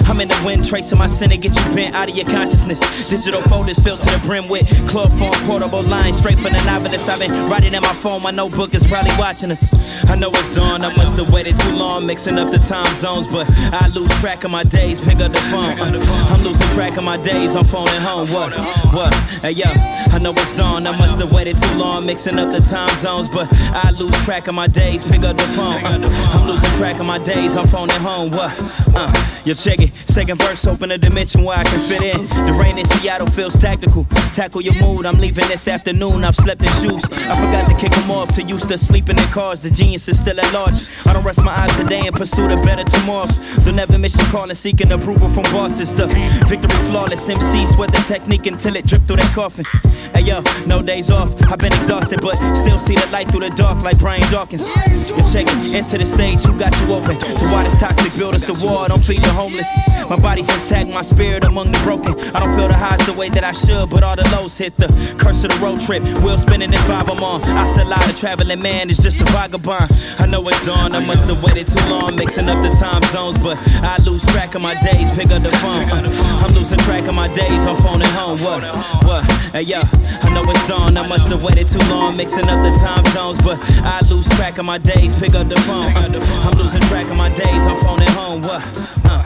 I'm 0.10 0.20
in 0.22 0.28
the 0.28 0.42
wind, 0.44 0.66
tracing 0.66 0.98
my 0.98 1.08
sin 1.08 1.30
to 1.30 1.38
get 1.38 1.56
you 1.56 1.76
bent 1.76 1.94
out 1.94 2.10
of 2.10 2.16
your 2.16 2.26
consciousness. 2.26 3.10
Digital 3.10 3.42
folders 3.42 3.78
filled 3.78 4.00
to 4.00 4.06
the 4.06 4.22
brim 4.26 4.48
with 4.48 4.68
club 4.90 5.12
chloroform 5.12 5.48
portable 5.48 5.84
lines 5.84 6.18
straight 6.18 6.40
from 6.40 6.54
the 6.54 6.64
novelist. 6.66 7.10
I've 7.10 7.20
been 7.20 7.32
writing 7.50 7.74
in 7.74 7.82
my 7.82 7.94
phone, 7.94 8.24
my 8.24 8.32
notebook 8.32 8.74
is 8.74 8.86
probably 8.86 9.12
watching 9.20 9.52
us. 9.52 9.74
I 10.10 10.16
know 10.16 10.30
it's 10.30 10.52
I 10.64 10.96
must 10.96 11.18
have 11.18 11.32
waited 11.32 11.60
too 11.60 11.76
long, 11.76 12.06
mixing 12.06 12.38
up 12.38 12.52
the 12.52 12.58
time 12.58 12.86
zones, 12.96 13.28
but 13.28 13.48
I 13.74 13.88
lose 13.88 14.12
track 14.20 14.44
of 14.44 14.52
my 14.52 14.64
days. 14.64 15.00
Pick 15.00 15.20
up 15.20 15.32
the 15.32 15.40
phone, 15.52 15.80
uh, 15.80 16.00
I'm 16.30 16.44
losing 16.44 16.68
track 16.76 16.98
of 16.98 17.04
my 17.04 17.18
days. 17.18 17.56
I'm 17.56 17.66
phoning 17.66 18.02
home. 18.02 18.30
What? 18.30 18.56
What? 18.94 19.14
Hey 19.42 19.52
yo, 19.52 19.66
I 19.68 20.20
know 20.20 20.32
it's 20.32 20.56
dawn, 20.58 20.88
I 20.88 20.98
must 20.98 21.20
have 21.20 21.32
waited 21.32 21.58
too 21.62 21.78
long, 21.78 22.06
mixing 22.06 22.38
up 22.40 22.52
the 22.52 22.60
time 22.60 22.90
zones, 22.98 23.30
but 23.30 23.48
I 23.52 23.92
lose 23.92 24.16
track 24.26 24.48
of 24.48 24.56
my 24.56 24.68
days. 24.68 25.04
Pick 25.04 25.24
up 25.24 25.38
the 25.38 25.44
phone, 25.44 25.86
uh, 25.86 26.00
I'm 26.34 26.48
losing 26.48 26.70
track 26.78 27.00
of 27.00 27.06
my 27.06 27.20
days. 27.20 27.56
I'm 27.56 27.68
phoning 27.68 28.00
home. 28.00 28.32
What? 28.32 28.54
Uh, 28.96 29.12
you 29.46 29.54
check 29.56 29.80
it. 29.80 29.92
Second 30.06 30.42
verse, 30.42 30.66
open 30.68 30.92
a 30.92 30.98
dimension 30.98 31.44
where 31.44 31.58
I 31.58 31.64
can 31.64 31.80
fit 31.90 32.02
in. 32.02 32.28
The 32.46 32.54
rain 32.54 32.78
in 32.78 32.86
Seattle 32.86 33.28
feels 33.28 33.56
tactical. 33.58 34.06
Tackle 34.34 34.62
your 34.62 34.76
mood. 34.82 35.06
I'm 35.06 35.18
leaving 35.20 35.48
this 35.48 35.68
afternoon. 35.68 36.24
I've 36.24 36.36
slept 36.36 36.62
in 36.62 36.70
shoes. 36.82 37.04
I 37.12 37.36
forgot 37.36 37.68
to 37.70 37.76
kick 37.78 37.92
them 37.92 38.12
off. 38.12 38.34
To 38.36 38.44
used 38.44 38.70
to 38.70 38.78
sleeping 38.78 39.18
in 39.18 39.26
cars. 39.26 39.62
The 39.62 39.70
genius 39.70 40.08
is 40.08 40.20
still 40.20 40.40
at 40.40 40.53
large. 40.54 40.88
I 41.06 41.14
don't 41.14 41.24
rest 41.24 41.44
my 41.44 41.52
eyes 41.52 41.76
today 41.76 42.06
in 42.06 42.14
pursuit 42.14 42.52
of 42.52 42.64
better 42.64 42.84
tomorrows. 42.84 43.38
They'll 43.64 43.74
never 43.74 43.98
mission 43.98 44.24
calling, 44.26 44.56
seeking 44.56 44.92
approval 44.92 45.30
from 45.30 45.44
bosses. 45.52 45.94
The 45.94 46.08
victory 46.48 46.70
flawless. 46.90 47.28
MC 47.30 47.66
sweat 47.66 47.92
the 47.92 48.04
technique 48.08 48.46
until 48.46 48.76
it 48.76 48.86
drip 48.86 49.02
through 49.08 49.18
their 49.18 49.34
coffin. 49.34 49.66
Hey 50.14 50.22
yo, 50.22 50.44
no 50.68 50.82
days 50.82 51.10
off. 51.10 51.34
I've 51.52 51.60
been 51.60 51.74
exhausted, 51.74 52.22
but 52.22 52.36
still 52.54 52.80
see 52.80 52.96
the 52.96 53.10
light 53.12 53.30
through 53.30 53.42
the 53.42 53.50
dark 53.50 53.84
like 53.84 54.00
Brian 54.00 54.30
Dawkins. 54.32 54.68
You 55.10 55.24
check 55.32 55.48
it. 55.50 55.74
Into 55.74 55.98
the 55.98 56.06
stage, 56.06 56.42
who 56.44 56.58
got 56.58 56.78
you 56.82 56.94
open? 56.94 57.18
The 57.18 57.50
widest 57.52 57.80
toxic 57.80 58.16
build 58.16 58.36
us 58.36 58.48
a 58.48 58.66
war. 58.66 58.88
Don't 58.88 59.04
feed 59.04 59.24
the 59.24 59.30
homeless. 59.30 59.70
My 60.10 60.18
body's 60.18 60.48
intact, 60.56 60.90
my 60.90 61.02
spirit 61.02 61.44
among 61.44 61.72
the 61.72 61.80
broken. 61.80 62.14
I 62.36 62.40
don't 62.40 62.56
feel 62.56 62.68
the 62.68 62.76
highs 62.76 63.06
the 63.06 63.14
way 63.14 63.30
that 63.30 63.44
I 63.44 63.54
should, 63.54 63.90
but 63.90 64.04
all 64.04 64.16
the 64.16 64.28
lows 64.36 64.58
hit 64.58 64.78
the 64.78 64.88
curse 65.18 65.44
of 65.44 65.50
the 65.52 65.60
road 65.66 65.82
trip. 65.82 66.04
Wheel 66.24 66.38
spinning 66.38 66.70
this 66.70 66.84
vibe 66.84 67.10
I'm 67.10 67.24
on. 67.24 67.42
I 67.44 67.66
still 67.66 67.88
lie, 67.88 68.06
the 68.06 68.14
traveling 68.14 68.62
man 68.62 68.90
is 68.90 68.98
just 68.98 69.22
a 69.22 69.26
vagabond. 69.26 69.92
I 70.20 70.28
know 70.28 70.43
it's 70.48 70.66
dawn, 70.66 70.94
I 70.94 71.00
must 71.00 71.28
have 71.28 71.42
waited 71.44 71.68
too 71.68 71.90
long, 71.90 72.16
mixing 72.16 72.50
up 72.50 72.62
the 72.62 72.70
time 72.80 73.04
zones, 73.04 73.38
but 73.42 73.58
I 73.84 73.98
lose 74.04 74.26
track 74.26 74.56
of 74.56 74.62
my 74.62 74.74
days. 74.84 75.10
Pick 75.12 75.32
up 75.32 75.44
the 75.44 75.52
phone, 75.58 75.90
uh, 75.90 76.42
I'm 76.44 76.54
losing 76.54 76.80
track 76.80 77.08
of 77.08 77.16
my 77.16 77.28
days. 77.28 77.66
I'm 77.66 77.76
phoning 77.76 78.08
home. 78.10 78.40
What? 78.42 78.64
What? 79.04 79.24
Hey 79.54 79.62
yo, 79.62 79.82
I 79.82 80.34
know 80.34 80.44
it's 80.50 80.68
dawn, 80.68 80.98
I 80.98 81.08
must 81.08 81.28
have 81.30 81.44
waited 81.44 81.68
too 81.68 81.80
long, 81.90 82.18
mixing 82.18 82.48
up 82.48 82.62
the 82.64 82.78
time 82.80 83.06
zones, 83.06 83.38
but 83.40 83.60
I 83.84 84.02
lose 84.10 84.28
track 84.30 84.58
of 84.58 84.66
my 84.66 84.78
days. 84.78 85.16
Pick 85.16 85.34
up 85.36 85.48
the 85.48 85.60
phone, 85.62 85.94
uh, 85.96 86.20
I'm 86.44 86.58
losing 86.58 86.82
track 86.82 87.10
of 87.10 87.18
my 87.18 87.30
days. 87.30 87.66
I'm 87.68 87.78
phoning 87.78 88.10
home. 88.10 88.42
What? 88.42 88.64
Uh. 89.06 89.24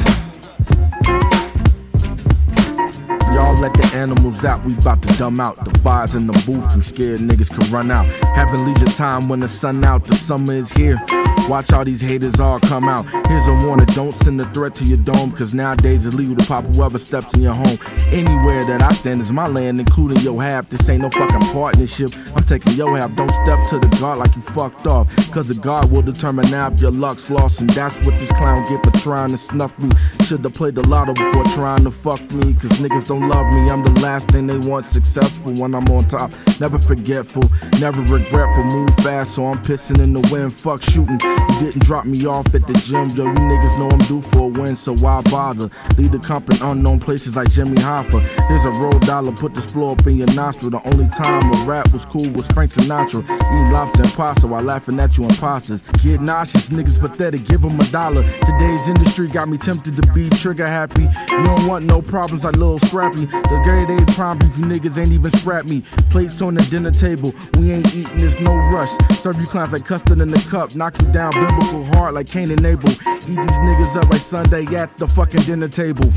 Y'all 3.34 3.56
let 3.60 3.74
the 3.74 3.90
animals 3.96 4.46
out, 4.46 4.64
we 4.66 4.74
bout 4.76 5.02
to 5.02 5.18
dumb 5.18 5.40
out. 5.40 5.64
The 5.66 5.78
fires 5.80 6.16
in 6.16 6.28
the 6.28 6.34
booth, 6.46 6.70
them 6.72 6.84
scared 6.84 7.22
niggas 7.22 7.50
can 7.50 7.72
run 7.72 7.92
out. 7.92 8.06
Having 8.36 8.66
leisure 8.66 8.86
time 8.86 9.28
when 9.28 9.40
the 9.40 9.48
sun 9.48 9.84
out, 9.84 10.06
the 10.06 10.16
summer 10.16 10.54
is 10.54 10.72
here. 10.72 11.00
Watch 11.48 11.72
all 11.72 11.86
these 11.86 12.02
haters 12.02 12.42
all 12.42 12.60
come 12.60 12.90
out. 12.90 13.06
Here's 13.28 13.48
a 13.48 13.54
warning, 13.66 13.86
don't 13.88 14.16
send 14.16 14.42
a 14.42 14.52
threat 14.52 14.76
to 14.76 14.84
your 14.84 14.98
dome, 14.98 15.32
cause 15.32 15.54
nowadays 15.54 16.06
it's 16.06 16.14
legal 16.14 16.36
to 16.36 16.46
pop 16.46 16.66
whoever 16.76 16.98
steps 16.98 17.34
in 17.36 17.42
your 17.42 17.54
home. 17.54 17.78
Anywhere 18.08 18.66
that 18.66 18.84
I 18.84 18.90
stand 18.90 19.22
is 19.22 19.32
my 19.32 19.48
land, 19.48 19.80
including 19.80 20.18
your 20.18 20.42
half. 20.42 20.70
This 20.70 20.90
ain't 20.90 21.02
no 21.04 21.10
fucking 21.10 21.54
partnership. 21.54 22.10
I'm 22.36 22.44
taking 22.44 22.74
your 22.74 22.98
half. 22.98 23.16
Don't 23.16 23.32
step 23.32 23.64
to 23.70 23.80
the 23.80 23.88
guard 24.00 24.20
like 24.20 24.36
you 24.36 24.42
fucked 24.42 24.88
off. 24.88 25.08
Cause 25.32 25.48
the 25.48 25.54
guard 25.54 25.90
will 25.90 26.02
determine 26.02 26.50
now 26.52 26.70
if 26.72 26.82
your 26.82 26.92
luck's 26.92 27.30
lost. 27.30 27.62
And 27.62 27.70
that's 27.70 27.98
what 28.06 28.20
this 28.20 28.32
clown 28.34 28.66
get 28.66 28.84
for 28.84 28.92
trying 29.00 29.30
to 29.30 29.38
snuff 29.38 29.78
me. 29.80 29.90
Should've 30.26 30.54
played 30.54 30.76
the 30.76 30.86
lotto 30.88 31.14
before 31.14 31.46
trying 31.56 31.84
to 31.86 31.92
fuck 31.92 32.20
me. 32.32 32.54
Cause 32.56 32.72
niggas 32.82 33.08
don't 33.08 33.30
love 33.30 33.47
me. 33.52 33.70
I'm 33.70 33.84
the 33.84 34.00
last 34.02 34.30
thing 34.30 34.48
they 34.48 34.58
want 34.58 34.86
successful 34.86 35.54
when 35.54 35.76
I'm 35.76 35.88
on 35.90 36.08
top. 36.08 36.32
Never 36.60 36.80
forgetful, 36.80 37.44
never 37.80 38.02
regretful. 38.02 38.64
Move 38.66 38.90
fast, 39.02 39.36
so 39.36 39.48
I'm 39.48 39.62
pissing 39.62 40.00
in 40.00 40.14
the 40.14 40.22
wind. 40.32 40.54
Fuck 40.54 40.82
shooting. 40.82 41.20
You 41.22 41.60
didn't 41.60 41.84
drop 41.84 42.06
me 42.06 42.26
off 42.26 42.54
at 42.56 42.66
the 42.66 42.74
gym, 42.74 43.10
yo. 43.10 43.26
You 43.26 43.40
niggas 43.52 43.78
know 43.78 43.90
I'm 43.90 44.00
due 44.00 44.22
for 44.30 44.44
a 44.44 44.48
win, 44.48 44.78
so 44.78 44.96
why 44.96 45.22
bother? 45.24 45.70
Lead 45.98 46.14
the 46.14 46.20
company 46.20 46.60
unknown 46.62 47.00
places 47.00 47.36
like 47.36 47.52
Jimmy 47.52 47.76
Hoffa. 47.76 48.22
Here's 48.48 48.64
a 48.64 48.72
roll 48.80 48.98
dollar, 49.00 49.34
put 49.34 49.54
this 49.54 49.66
floor 49.66 49.92
up 49.92 50.08
in 50.08 50.18
your 50.18 50.34
nostril. 50.34 50.72
The 50.72 50.82
only 50.86 51.10
time 51.10 51.52
a 51.54 51.58
rap 51.66 51.92
was 51.92 52.06
cool 52.06 52.30
was 52.32 52.48
Frank 52.48 52.72
Sinatra. 52.72 53.24
Eating 53.24 53.72
lobster 53.72 54.04
and 54.04 54.14
pasta 54.14 54.48
while 54.48 54.64
laughing 54.64 55.00
at 55.00 55.18
you 55.18 55.26
imposters. 55.26 55.82
Get 56.02 56.22
nauseous, 56.22 56.70
niggas 56.70 57.00
pathetic, 57.00 57.44
give 57.46 57.58
give 57.58 57.72
'em 57.72 57.80
a 57.80 57.84
dollar. 57.92 58.24
Today's 58.42 58.88
industry 58.88 59.28
got 59.28 59.50
me 59.50 59.58
tempted 59.58 59.96
to 59.96 60.14
be 60.14 60.30
trigger 60.30 60.68
happy. 60.68 61.04
You 61.30 61.44
don't 61.44 61.68
want 61.68 61.86
no 61.86 62.02
problems 62.02 62.44
like 62.44 62.56
Lil 62.56 62.80
Scrappy. 62.80 63.28
The 63.44 63.62
grade 63.64 63.90
A 63.90 64.06
prime 64.14 64.38
beef, 64.40 64.58
you 64.58 64.66
niggas 64.66 64.98
ain't 64.98 65.12
even 65.12 65.32
scrap 65.32 65.66
me. 65.66 65.82
Plates 66.10 66.42
on 66.42 66.56
the 66.56 66.64
dinner 66.64 66.92
table, 66.92 67.34
we 67.58 67.72
ain't 67.72 67.96
eating 67.96 68.18
this, 68.18 68.40
no 68.40 68.56
rush. 68.56 68.90
Serve 69.18 69.40
you 69.40 69.46
clowns 69.46 69.74
like 69.74 69.86
custard 69.86 70.20
in 70.20 70.32
the 70.32 70.48
cup, 70.50 70.76
knock 70.76 71.00
you 71.02 71.08
down 71.12 71.32
biblical 71.32 71.86
hard 71.96 72.16
like 72.16 72.28
Cain 72.28 72.52
and 72.52 72.66
Abel. 72.66 72.90
Eat 72.90 73.26
these 73.26 73.36
niggas 73.36 73.96
up 73.96 74.10
like 74.10 74.22
Sunday 74.22 74.66
at 74.76 74.98
the 74.98 75.08
fucking 75.08 75.42
dinner 75.42 75.68
table. 75.68 76.12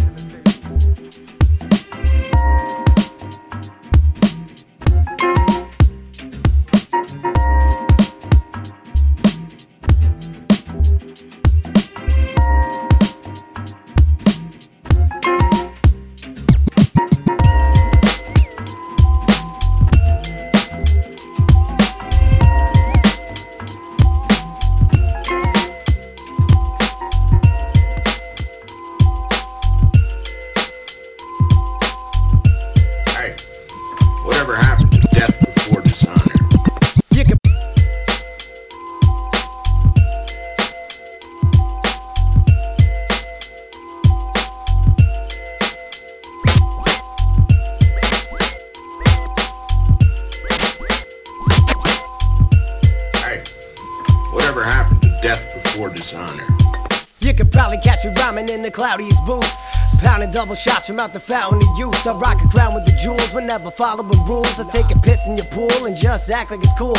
The 59.09 59.23
boost. 59.25 59.71
Pounding 60.01 60.31
double 60.31 60.55
shots 60.55 60.87
from 60.87 60.99
out 60.99 61.13
the 61.13 61.21
fountain 61.21 61.59
of 61.59 61.79
youth. 61.79 62.07
I 62.07 62.13
rock 62.13 62.39
a 62.43 62.49
crown 62.49 62.75
with 62.75 62.87
the 62.87 62.93
jewels, 62.93 63.33
but 63.33 63.45
never 63.45 63.71
following 63.71 64.09
rules. 64.27 64.59
I 64.59 64.65
take 64.71 64.91
a 64.95 64.99
piss 64.99 65.27
in 65.27 65.37
your 65.37 65.47
pool 65.47 65.85
and 65.85 65.97
just 65.97 66.31
act 66.31 66.51
like 66.51 66.61
it's 66.61 66.73
cool. 66.79 66.97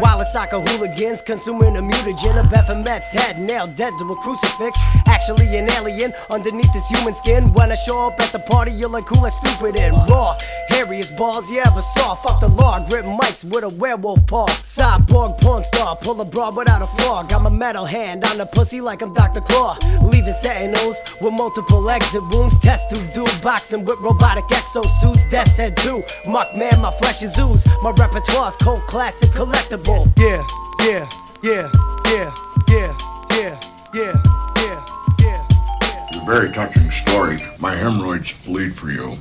While 0.00 0.20
it's 0.20 0.32
soccer 0.32 0.60
hooligans 0.60 1.22
consuming 1.22 1.76
a 1.76 1.82
mutagen 1.82 2.38
of 2.38 2.46
Baphomet's 2.50 3.12
head, 3.12 3.38
nailed 3.38 3.76
dead 3.76 3.92
to 3.98 4.12
a 4.12 4.16
crucifix. 4.16 4.78
Actually, 5.06 5.56
an 5.56 5.68
alien 5.70 6.12
underneath 6.30 6.72
this 6.72 6.86
human 6.88 7.14
skin. 7.14 7.52
When 7.54 7.72
I 7.72 7.74
show 7.74 8.06
up 8.06 8.20
at 8.20 8.30
the 8.30 8.38
party, 8.38 8.72
you're 8.72 8.90
like 8.90 9.06
cool 9.06 9.24
and 9.24 9.34
stupid 9.34 9.78
and 9.78 9.94
raw. 10.08 10.36
Hairiest 10.86 11.16
balls 11.16 11.50
you 11.50 11.58
ever 11.58 11.80
saw. 11.80 12.14
Fuck 12.14 12.40
the 12.40 12.48
law, 12.48 12.78
grip 12.88 13.04
mics 13.04 13.42
with 13.42 13.64
a 13.64 13.68
werewolf 13.68 14.24
paw. 14.26 14.46
Cyborg 14.46 15.40
porn 15.40 15.64
star, 15.64 15.96
pull 15.96 16.20
a 16.20 16.24
bra 16.24 16.52
without 16.56 16.80
a 16.80 16.86
flaw. 16.86 17.24
Got 17.24 17.42
my 17.42 17.50
metal 17.50 17.84
hand 17.84 18.24
on 18.24 18.38
the 18.38 18.46
pussy 18.46 18.80
like 18.80 19.02
I'm 19.02 19.12
Dr. 19.12 19.40
Claw. 19.40 19.76
Leaving 20.02 20.34
sentinels 20.34 20.96
with 21.20 21.32
multiple 21.32 21.90
exit 21.90 22.22
wounds. 22.30 22.58
Test 22.60 22.88
tube 22.90 23.12
dude 23.14 23.42
boxing 23.42 23.84
with 23.84 23.98
robotic 23.98 24.44
exosuits. 24.44 25.28
Death's 25.28 25.56
head 25.56 25.76
too. 25.76 26.02
Muck 26.28 26.56
man, 26.56 26.80
my 26.80 26.92
flesh 26.92 27.22
is 27.22 27.36
ooze. 27.36 27.66
My 27.82 27.90
repertoire's 27.90 28.56
cold 28.56 28.82
classic 28.82 29.30
collectible. 29.30 30.06
Yeah, 30.16 30.44
yeah, 30.86 31.08
yeah, 31.42 31.68
yeah, 32.06 32.32
yeah, 32.68 32.96
yeah, 33.30 33.58
yeah, 33.92 34.22
yeah, 34.56 34.86
yeah. 35.18 35.46
It's 36.08 36.18
a 36.18 36.24
very 36.24 36.52
touching 36.52 36.90
story. 36.92 37.38
My 37.58 37.74
hemorrhoids 37.74 38.34
bleed 38.44 38.74
for 38.76 38.90
you. 38.90 39.18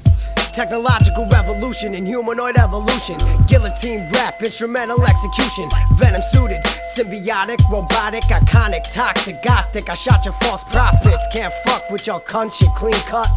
Technological 0.56 1.28
revolution 1.34 1.96
and 1.96 2.08
humanoid 2.08 2.56
evolution. 2.56 3.18
Guillotine 3.46 4.10
rap, 4.13 4.41
instrumental 4.41 5.04
execution. 5.04 5.68
Venom 5.96 6.22
suited, 6.32 6.63
symbiotic, 6.96 7.60
robotic, 7.70 8.24
iconic, 8.24 8.89
toxic, 8.94 9.36
gothic. 9.44 9.89
I 9.89 9.94
shot 9.96 10.24
your 10.24 10.34
false 10.36 10.63
prophets. 10.63 11.28
Can't 11.34 11.54
fuck 11.65 11.82
with 11.91 12.08
your 12.08 12.22
cunt 12.22 12.54
shit, 12.54 12.70
clean 12.70 12.94
cut. 13.10 13.28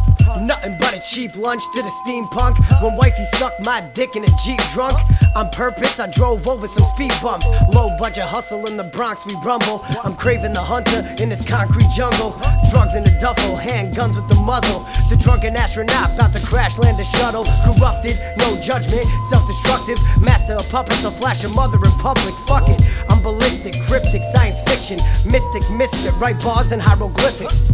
Nothing 0.41 0.77
but 0.79 0.93
a 0.95 1.01
cheap 1.01 1.35
lunch 1.35 1.63
to 1.75 1.81
the 1.81 1.91
steampunk. 2.03 2.57
When 2.81 2.95
wifey 2.95 3.25
sucked 3.35 3.65
my 3.65 3.81
dick 3.93 4.15
in 4.15 4.23
a 4.23 4.31
Jeep 4.43 4.59
drunk. 4.73 4.93
On 5.35 5.49
purpose, 5.49 5.99
I 5.99 6.09
drove 6.11 6.47
over 6.47 6.67
some 6.67 6.85
speed 6.95 7.11
bumps. 7.21 7.45
Low 7.73 7.89
budget 7.99 8.23
hustle 8.23 8.65
in 8.65 8.77
the 8.77 8.83
Bronx, 8.95 9.25
we 9.25 9.35
rumble. 9.43 9.85
I'm 10.03 10.15
craving 10.15 10.53
the 10.53 10.61
hunter 10.61 11.03
in 11.21 11.29
this 11.29 11.43
concrete 11.43 11.89
jungle. 11.95 12.39
Drugs 12.71 12.95
in 12.95 13.03
the 13.03 13.15
duffel, 13.19 13.57
handguns 13.57 14.15
with 14.15 14.29
the 14.29 14.39
muzzle. 14.41 14.85
The 15.09 15.17
drunken 15.17 15.55
astronaut 15.55 16.13
about 16.15 16.33
to 16.33 16.45
crash 16.45 16.77
land 16.77 16.97
the 16.97 17.03
shuttle. 17.03 17.45
Corrupted, 17.65 18.17
no 18.37 18.47
judgment, 18.61 19.05
self 19.29 19.45
destructive. 19.47 19.97
Master 20.21 20.53
of 20.53 20.69
puppets, 20.69 21.03
a 21.03 21.11
flash 21.11 21.43
of 21.43 21.53
mother 21.55 21.77
in 21.77 21.91
public. 21.99 22.33
Fuck 22.47 22.69
it, 22.69 22.81
I'm 23.09 23.21
ballistic, 23.21 23.73
cryptic, 23.87 24.21
science 24.33 24.59
fiction. 24.61 24.97
Mystic, 25.31 25.63
mystic, 25.71 26.13
write 26.19 26.39
bars 26.41 26.71
and 26.71 26.81
hieroglyphics. 26.81 27.69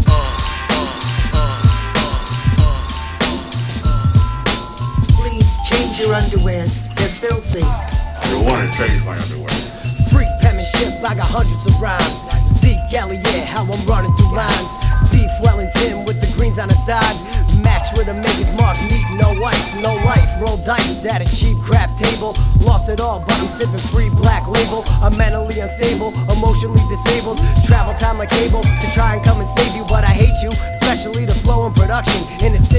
Change 5.95 6.08
your 6.08 6.15
underwears. 6.15 6.84
They're 6.95 7.08
filthy. 7.08 7.63
I 7.63 8.27
don't 8.31 8.45
want 8.45 8.60
to 8.67 8.71
change 8.75 9.03
my 9.05 9.15
underwear. 9.15 9.53
Freak 10.12 10.27
penmanship, 10.41 10.99
I 11.03 11.15
got 11.15 11.27
hundreds 11.27 11.63
of 11.63 11.79
rhymes. 11.79 12.27
Zeke 12.60 12.79
Elliott, 12.95 13.47
how 13.47 13.63
I'm 13.63 13.79
running 13.88 14.12
through 14.17 14.36
lines. 14.36 14.71
Beef 15.12 15.31
Wellington 15.43 16.03
with 16.03 16.19
the 16.19 16.27
greens 16.36 16.60
on 16.60 16.67
the 16.67 16.75
side. 16.75 17.15
Match 17.63 17.88
with 17.95 18.12
a 18.12 18.13
maker's 18.13 18.51
mark, 18.60 18.75
meat, 18.91 19.05
no 19.15 19.31
ice, 19.43 19.75
no 19.79 19.95
life. 20.03 20.27
Roll 20.43 20.58
dice 20.67 21.05
at 21.08 21.23
a 21.23 21.27
cheap 21.31 21.55
crap 21.63 21.88
table. 21.95 22.36
Lost 22.60 22.89
it 22.89 22.99
all, 22.99 23.23
but 23.23 23.36
I'm 23.39 23.47
sipping 23.47 23.79
free 23.79 24.10
black 24.19 24.43
label. 24.47 24.84
I'm 24.99 25.15
mentally 25.15 25.60
unstable, 25.60 26.12
emotionally 26.27 26.84
disabled. 26.91 27.39
Travel 27.63 27.95
time 27.95 28.17
like 28.19 28.29
cable 28.36 28.63
to 28.63 28.88
try 28.91 29.15
and 29.15 29.23
come 29.23 29.39
and 29.39 29.47
save 29.55 29.75
you, 29.75 29.86
but 29.88 30.03
I 30.03 30.12
hate 30.12 30.36
you. 30.43 30.51
Especially 30.51 31.23
the 31.23 31.34
flow 31.34 31.65
and 31.65 31.75
production. 31.75 32.19
In 32.43 32.51
the 32.51 32.60
city, 32.60 32.65
all 32.65 32.74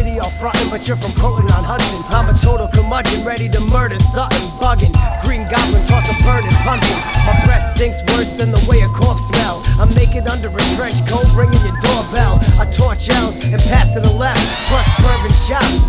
frontin', 0.46 0.70
but 0.70 0.86
you're 0.86 0.96
from 0.96 1.10
Croton 1.18 1.50
on 1.58 1.64
Hudson. 1.66 1.98
I'm 2.14 2.30
a 2.30 2.36
total 2.38 2.70
curmudgeon, 2.70 3.26
ready 3.26 3.48
to 3.50 3.60
murder 3.74 3.98
something. 3.98 4.46
Bugging, 4.62 4.94
green 5.26 5.42
goblin, 5.50 5.82
toss 5.90 6.06
a 6.06 6.14
bird 6.22 6.46
and. 6.46 6.54
My 7.26 7.34
breath 7.42 7.74
stinks 7.74 7.98
worse 8.14 8.30
than 8.38 8.54
the 8.54 8.62
way 8.70 8.78
a 8.86 8.90
corpse 8.94 9.26
smell. 9.26 9.66
I'm 9.82 9.90
naked 9.98 10.30
under 10.30 10.46
a 10.46 10.62
trench 10.78 11.02
coat, 11.10 11.26
ringing 11.34 11.58
your 11.66 11.74
doorbell. 11.82 12.38
I 12.62 12.70
torch 12.70 13.10
L's 13.10 13.42
and 13.50 13.58
pass 13.66 13.90
to 13.94 14.00
the 14.00 14.14
left. 14.14 14.38
Plus 14.70 14.86
bourbon 15.02 15.34
shots, 15.50 15.82